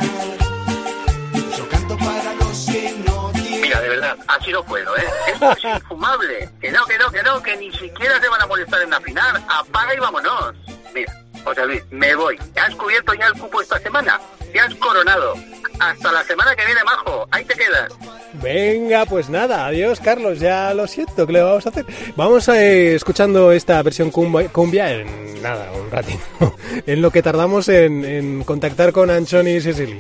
Yo 1.58 1.70
canto 1.70 1.98
para 1.98 2.34
los 2.36 2.66
que 2.66 2.96
no 3.06 3.32
tienen. 3.34 3.62
Mira, 3.62 3.82
de 3.82 3.90
verdad, 3.90 4.18
así 4.28 4.52
no 4.52 4.64
puedo, 4.64 4.96
¿eh? 4.98 5.04
Esto 5.28 5.52
es 5.52 5.64
infumable. 5.76 6.50
Que 6.62 6.72
no, 6.72 6.86
que 6.86 6.98
no, 6.98 7.12
que 7.12 7.24
no, 7.24 7.44
que 7.44 7.58
ni 7.58 7.72
siquiera 7.74 8.22
se 8.22 8.30
van 8.30 8.42
a 8.42 8.48
molestar 8.48 8.82
en 8.82 8.94
afinar. 8.94 9.42
Apaga 9.50 9.94
y 9.94 10.00
vámonos. 10.00 10.56
Mira, 10.94 11.14
José 11.44 11.66
Luis, 11.66 11.84
me 11.92 12.16
voy. 12.16 12.38
¿Te 12.54 12.60
has 12.62 12.76
cubierto 12.76 13.14
ya 13.14 13.28
el 13.28 13.34
cupo 13.34 13.62
esta 13.62 13.80
semana? 13.80 14.20
Te 14.54 14.60
has 14.60 14.74
coronado. 14.76 15.34
Hasta 15.80 16.12
la 16.12 16.24
semana 16.24 16.56
que 16.56 16.66
viene, 16.66 16.84
majo. 16.86 17.28
Ahí 17.32 17.44
te 17.44 17.56
quedas. 17.56 17.92
Venga, 18.34 19.06
pues 19.06 19.30
nada, 19.30 19.66
adiós 19.66 20.00
Carlos, 20.00 20.40
ya 20.40 20.74
lo 20.74 20.88
siento, 20.88 21.26
¿qué 21.26 21.34
le 21.34 21.42
vamos 21.42 21.66
a 21.66 21.70
hacer? 21.70 21.86
Vamos 22.16 22.48
eh, 22.50 22.96
escuchando 22.96 23.52
esta 23.52 23.82
versión 23.82 24.12
cumbia, 24.12 24.50
cumbia 24.50 24.92
en 24.92 25.42
nada, 25.42 25.72
un 25.72 25.90
ratito, 25.90 26.20
en 26.86 27.02
lo 27.02 27.12
que 27.12 27.22
tardamos 27.22 27.70
en, 27.70 28.06
en 28.06 28.44
contactar 28.44 28.92
con 28.92 29.10
Anchoni 29.10 29.56
y 29.56 29.62
Cecily. 29.62 30.00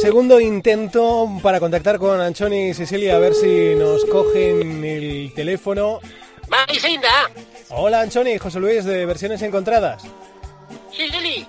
Segundo 0.00 0.38
intento 0.40 1.28
para 1.42 1.58
contactar 1.58 1.98
con 1.98 2.20
Anchoni 2.20 2.68
y 2.68 2.74
Cecilia 2.74 3.16
a 3.16 3.18
ver 3.18 3.34
si 3.34 3.74
nos 3.74 4.04
cogen 4.04 4.84
el 4.84 5.32
teléfono. 5.34 6.00
Vai, 6.48 6.78
Seinda. 6.78 7.30
Hola 7.70 8.00
Anchoni, 8.00 8.38
José 8.38 8.60
Luis 8.60 8.84
de 8.84 9.04
Versiones 9.06 9.42
Encontradas. 9.42 10.02
Sí, 10.92 11.08
Lili. 11.08 11.46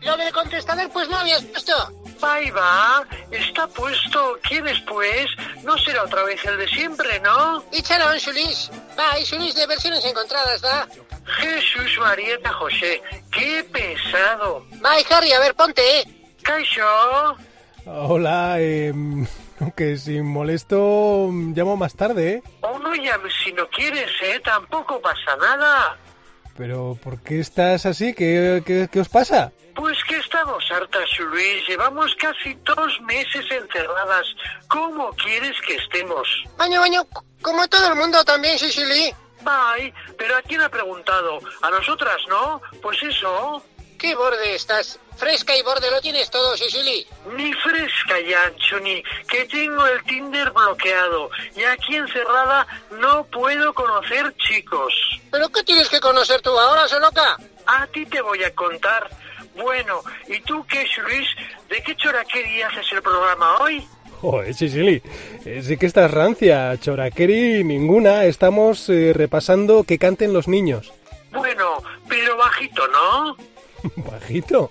Lo 0.00 0.16
del 0.16 0.32
contestador, 0.32 0.88
pues 0.90 1.08
no 1.10 1.18
habías 1.18 1.42
puesto. 1.42 1.74
Ahí 2.22 2.50
va, 2.50 3.04
está 3.30 3.66
puesto. 3.66 4.38
¿Quién 4.42 4.66
es 4.66 4.80
pues? 4.80 5.26
No 5.62 5.76
será 5.78 6.04
otra 6.04 6.24
vez 6.24 6.42
el 6.46 6.56
de 6.56 6.68
siempre, 6.68 7.20
¿no? 7.20 7.62
Échalo, 7.70 8.18
Xulis. 8.18 8.70
Vai, 8.96 9.24
Xulis 9.26 9.54
de 9.54 9.66
versiones 9.66 10.04
encontradas, 10.06 10.62
da. 10.62 10.88
Jesús 11.26 11.98
Marieta 12.00 12.52
José, 12.54 13.02
qué 13.30 13.62
pesado. 13.70 14.64
Vai, 14.80 15.04
Harry, 15.10 15.32
a 15.32 15.40
ver, 15.40 15.54
ponte, 15.54 16.00
eh. 16.00 16.04
Caixo, 16.42 17.36
Hola, 17.86 18.56
eh, 18.58 18.92
que 19.76 19.96
si 19.96 20.20
molesto 20.20 21.28
llamo 21.32 21.76
más 21.76 21.94
tarde, 21.94 22.34
¿eh? 22.34 22.42
o 22.60 22.78
no 22.78 22.94
llames 22.94 23.32
si 23.44 23.52
no 23.52 23.68
quieres, 23.68 24.10
¿eh? 24.22 24.40
Tampoco 24.44 25.00
pasa 25.00 25.36
nada. 25.40 25.96
Pero 26.56 26.96
¿por 27.02 27.20
qué 27.22 27.40
estás 27.40 27.86
así? 27.86 28.12
¿Qué, 28.14 28.62
qué, 28.66 28.88
qué 28.92 29.00
os 29.00 29.08
pasa? 29.08 29.50
Pues 29.74 29.96
que 30.04 30.16
estamos 30.18 30.62
hartas, 30.70 31.08
Luis. 31.20 31.66
Llevamos 31.66 32.14
casi 32.16 32.54
dos 32.64 33.00
meses 33.02 33.46
encerradas. 33.50 34.26
¿Cómo 34.68 35.10
quieres 35.12 35.56
que 35.66 35.76
estemos? 35.76 36.28
Baño, 36.58 36.82
c- 36.84 37.08
como 37.40 37.66
todo 37.68 37.88
el 37.92 37.94
mundo 37.98 38.22
también, 38.24 38.58
Sicily. 38.58 39.14
Ay, 39.46 39.90
pero 40.18 40.36
¿a 40.36 40.42
quién 40.42 40.60
ha 40.60 40.68
preguntado? 40.68 41.38
A 41.62 41.70
nosotras, 41.70 42.18
¿no? 42.28 42.60
Pues 42.82 43.02
eso. 43.02 43.62
¿Qué 44.00 44.14
borde 44.14 44.54
estás? 44.54 44.98
Fresca 45.18 45.54
y 45.54 45.62
borde 45.62 45.90
lo 45.90 46.00
tienes 46.00 46.30
todo, 46.30 46.56
Sicily. 46.56 47.06
Ni 47.36 47.52
fresca 47.52 48.18
ya, 48.26 48.50
Chuni, 48.56 49.02
que 49.28 49.44
tengo 49.44 49.86
el 49.86 50.02
Tinder 50.04 50.50
bloqueado 50.52 51.28
y 51.54 51.62
aquí 51.64 51.96
encerrada 51.96 52.66
no 52.98 53.24
puedo 53.24 53.74
conocer 53.74 54.34
chicos. 54.38 54.94
¿Pero 55.30 55.50
qué 55.50 55.62
tienes 55.64 55.90
que 55.90 56.00
conocer 56.00 56.40
tú 56.40 56.48
ahora, 56.58 56.86
loca? 56.98 57.36
A 57.66 57.86
ti 57.88 58.06
te 58.06 58.22
voy 58.22 58.42
a 58.42 58.54
contar. 58.54 59.10
Bueno, 59.54 60.00
¿y 60.28 60.40
tú 60.40 60.64
qué, 60.66 60.86
Luis? 61.02 61.28
¿De 61.68 61.82
qué 61.82 61.94
choraquería 61.94 62.68
haces 62.68 62.86
el 62.92 63.02
programa 63.02 63.58
hoy? 63.58 63.86
Joder, 64.22 64.54
Chisili, 64.54 65.02
eh, 65.44 65.62
sí 65.62 65.76
que 65.76 65.84
estás 65.84 66.10
rancia, 66.10 66.78
choraqueri 66.80 67.64
ninguna. 67.64 68.24
Estamos 68.24 68.88
eh, 68.88 69.12
repasando 69.14 69.84
que 69.84 69.98
canten 69.98 70.32
los 70.32 70.48
niños. 70.48 70.94
Bueno, 71.32 71.82
pero 72.08 72.36
bajito, 72.36 72.86
¿no? 72.88 73.36
Bajito. 73.96 74.70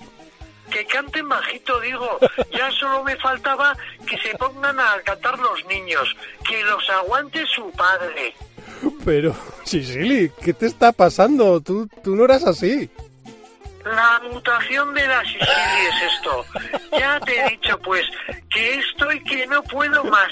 Que 0.69 0.85
canten 0.85 1.27
bajito, 1.27 1.79
digo. 1.79 2.19
Ya 2.51 2.69
solo 2.71 3.03
me 3.03 3.15
faltaba 3.17 3.75
que 4.05 4.17
se 4.19 4.37
pongan 4.37 4.79
a 4.79 5.01
cantar 5.03 5.39
los 5.39 5.65
niños. 5.65 6.15
Que 6.47 6.63
los 6.63 6.87
aguante 6.91 7.43
su 7.47 7.71
padre. 7.71 8.35
Pero, 9.03 9.35
Chisili, 9.63 10.31
¿qué 10.43 10.53
te 10.53 10.67
está 10.67 10.91
pasando? 10.91 11.59
Tú, 11.59 11.87
tú 12.03 12.15
no 12.15 12.25
eras 12.25 12.45
así. 12.45 12.89
La 13.95 14.21
mutación 14.31 14.93
de 14.93 15.07
la 15.07 15.21
Sicilia 15.23 15.89
es 15.89 16.13
esto. 16.13 16.45
Ya 16.97 17.19
te 17.21 17.39
he 17.39 17.49
dicho, 17.49 17.79
pues, 17.79 18.05
que 18.49 18.75
estoy 18.75 19.23
que 19.23 19.47
no 19.47 19.63
puedo 19.63 20.03
más. 20.05 20.29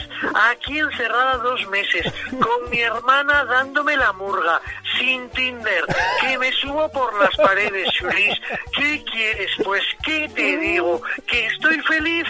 Aquí 0.52 0.80
encerrada 0.80 1.38
dos 1.38 1.68
meses, 1.70 2.12
con 2.30 2.70
mi 2.70 2.82
hermana 2.82 3.46
dándome 3.46 3.98
la 3.98 4.14
murga, 4.14 4.62
sin 4.98 5.30
Tinder, 5.30 5.84
que 6.22 6.38
me 6.38 6.52
subo 6.54 6.90
por 6.90 7.20
las 7.20 7.36
paredes, 7.36 7.90
Luis. 8.02 8.36
¿Qué 8.76 9.04
quieres? 9.12 9.52
Pues, 9.64 9.84
¿qué 10.04 10.30
te 10.34 10.58
digo? 10.58 11.02
¿Que 11.28 11.48
estoy 11.48 11.80
feliz? 11.82 12.28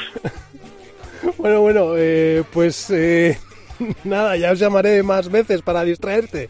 Bueno, 1.38 1.62
bueno, 1.62 1.94
eh, 1.98 2.44
pues 2.54 2.90
eh, 2.92 3.40
nada, 4.04 4.36
ya 4.38 4.52
os 4.52 4.60
llamaré 4.60 5.04
más 5.04 5.30
veces 5.30 5.62
para 5.62 5.84
distraerte. 5.84 6.50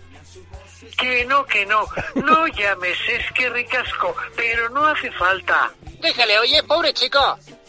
Que 0.97 1.25
no, 1.25 1.45
que 1.45 1.65
no. 1.65 1.85
No 2.15 2.47
llames, 2.47 2.97
es 3.07 3.31
que 3.33 3.49
ricasco, 3.49 4.15
pero 4.35 4.69
no 4.69 4.85
hace 4.87 5.11
falta. 5.11 5.71
Déjale, 6.01 6.39
oye, 6.39 6.63
pobre 6.63 6.93
chico. 6.93 7.19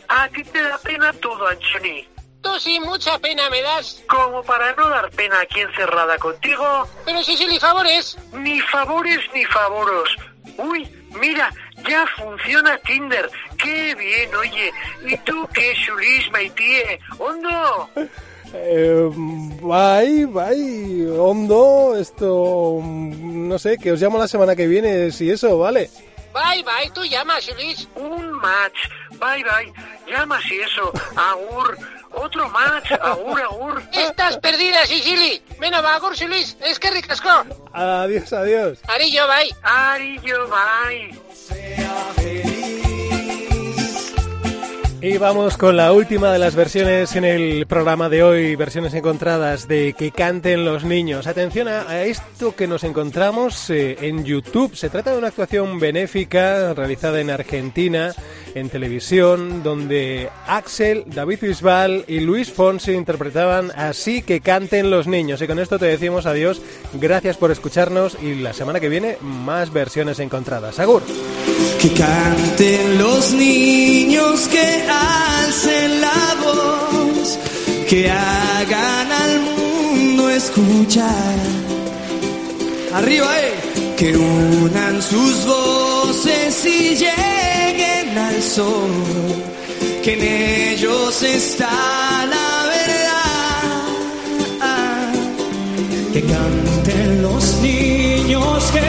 A 0.09 0.29
ti 0.29 0.43
te 0.45 0.63
da 0.63 0.79
pena 0.79 1.13
todo, 1.15 1.47
Anthony. 1.47 2.07
Tú 2.41 2.59
sí, 2.61 2.79
mucha 2.81 3.19
pena 3.19 3.51
me 3.51 3.61
das. 3.63 4.03
Como 4.09 4.43
para 4.43 4.73
no 4.75 4.89
dar 4.89 5.11
pena 5.11 5.41
aquí 5.41 5.61
encerrada 5.61 6.17
contigo. 6.19 6.89
Pero 7.05 7.23
Sicily, 7.23 7.59
favores. 7.59 8.17
Ni 8.33 8.61
favores 8.61 9.21
ni 9.35 9.45
favoros. 9.45 10.09
Uy, 10.57 10.89
mira, 11.21 11.53
ya 11.89 12.07
funciona 12.17 12.79
Tinder. 12.79 13.29
Qué 13.59 13.95
bien, 13.97 14.35
oye. 14.35 14.73
¿Y 15.05 15.17
tú 15.19 15.49
qué, 15.53 15.75
Xulis, 15.85 16.31
Maitie? 16.31 17.01
¿Hondo? 17.19 17.91
Eh, 18.55 19.11
bye, 19.61 20.27
bye, 20.27 21.11
hondo, 21.19 21.97
esto, 21.99 22.81
no 22.83 23.59
sé, 23.59 23.77
que 23.79 23.93
os 23.93 24.01
llamo 24.01 24.19
la 24.19 24.29
semana 24.29 24.57
que 24.57 24.67
viene, 24.67 25.11
si 25.13 25.31
eso, 25.31 25.59
¿vale? 25.59 25.91
Bye, 26.33 26.63
bye, 26.63 26.91
tú 26.95 27.05
llamas, 27.05 27.45
Xulis. 27.45 27.89
Un 27.97 28.33
match. 28.33 28.79
Bye, 29.13 29.43
bye. 29.43 29.73
Llama 30.07 30.41
si 30.43 30.61
eso. 30.61 30.93
Agur. 31.17 31.77
Otro 32.13 32.49
match. 32.51 32.93
Agur, 32.93 33.41
agur. 33.41 33.83
Estás 33.93 34.39
perdida, 34.39 34.87
Sicily. 34.87 35.43
Menos 35.59 35.85
va, 35.85 35.97
Agur, 35.97 36.17
Xulis. 36.17 36.57
Es 36.61 36.79
que 36.79 36.91
ricasco. 36.91 37.29
Adiós, 37.73 38.33
adiós. 38.33 38.79
Arillo, 38.87 39.27
bye. 39.27 39.55
Arillo, 39.63 40.49
bye. 40.49 42.48
Y 45.01 45.17
vamos 45.17 45.57
con 45.57 45.77
la 45.77 45.93
última 45.93 46.33
de 46.33 46.41
las 46.41 46.57
versiones 46.57 47.15
en 47.15 47.25
el 47.25 47.67
programa 47.67 48.09
de 48.09 48.25
hoy, 48.25 48.57
versiones 48.57 48.95
encontradas 48.95 49.69
de 49.69 49.95
que 49.97 50.11
canten 50.11 50.65
los 50.65 50.83
niños. 50.83 51.29
Atención 51.29 51.69
a, 51.69 52.03
esto 52.03 52.57
que 52.57 52.67
nos 52.67 52.83
encontramos 52.83 53.71
eh, 53.71 53.97
en 54.01 54.25
YouTube. 54.25 54.75
Se 54.75 54.91
trata 54.91 55.13
de 55.13 55.19
una 55.19 55.29
actuación 55.29 55.79
benéfica 55.79 56.75
realizada 56.75 57.21
en 57.21 57.31
Argentina, 57.31 58.13
en 58.57 58.71
televisión, 58.71 59.63
donde 59.63 60.31
Axel, 60.49 61.05
David 61.07 61.39
Bisbal 61.43 62.05
y 62.09 62.19
Luis 62.19 62.51
Fonsi 62.51 62.93
interpretaban 62.93 63.71
Así 63.77 64.23
que 64.23 64.41
canten 64.41 64.91
los 64.91 65.07
niños. 65.07 65.41
Y 65.41 65.47
con 65.47 65.61
esto 65.61 65.79
te 65.79 65.87
decimos 65.87 66.27
adiós. 66.27 66.61
Gracias 66.95 67.37
por 67.37 67.53
escucharnos 67.53 68.19
y 68.21 68.35
la 68.35 68.53
semana 68.53 68.81
que 68.81 68.89
viene 68.89 69.17
más 69.21 69.73
versiones 69.73 70.19
encontradas. 70.19 70.81
Agur. 70.81 71.03
Que 71.81 71.93
canten 71.93 72.99
los 72.99 73.33
niños, 73.35 74.49
que 74.49 74.85
alcen 74.89 76.01
la 76.01 76.35
voz, 76.43 77.39
que 77.89 78.11
hagan 78.11 79.13
al 79.13 79.41
mundo 79.43 80.29
escuchar. 80.29 81.37
Arriba, 82.93 83.31
eh. 83.41 83.55
Que 83.97 84.17
unan 84.17 85.01
sus 85.01 85.47
voces 85.47 86.65
y 86.67 86.97
lleguen 86.97 88.19
al 88.19 88.43
sol, 88.43 88.91
que 90.03 90.15
en 90.15 90.23
ellos 90.73 91.23
está 91.23 91.71
la 92.35 92.67
verdad. 92.75 93.79
Que 96.13 96.23
canten 96.23 97.23
los 97.23 97.45
niños 97.63 98.65
que 98.73 98.81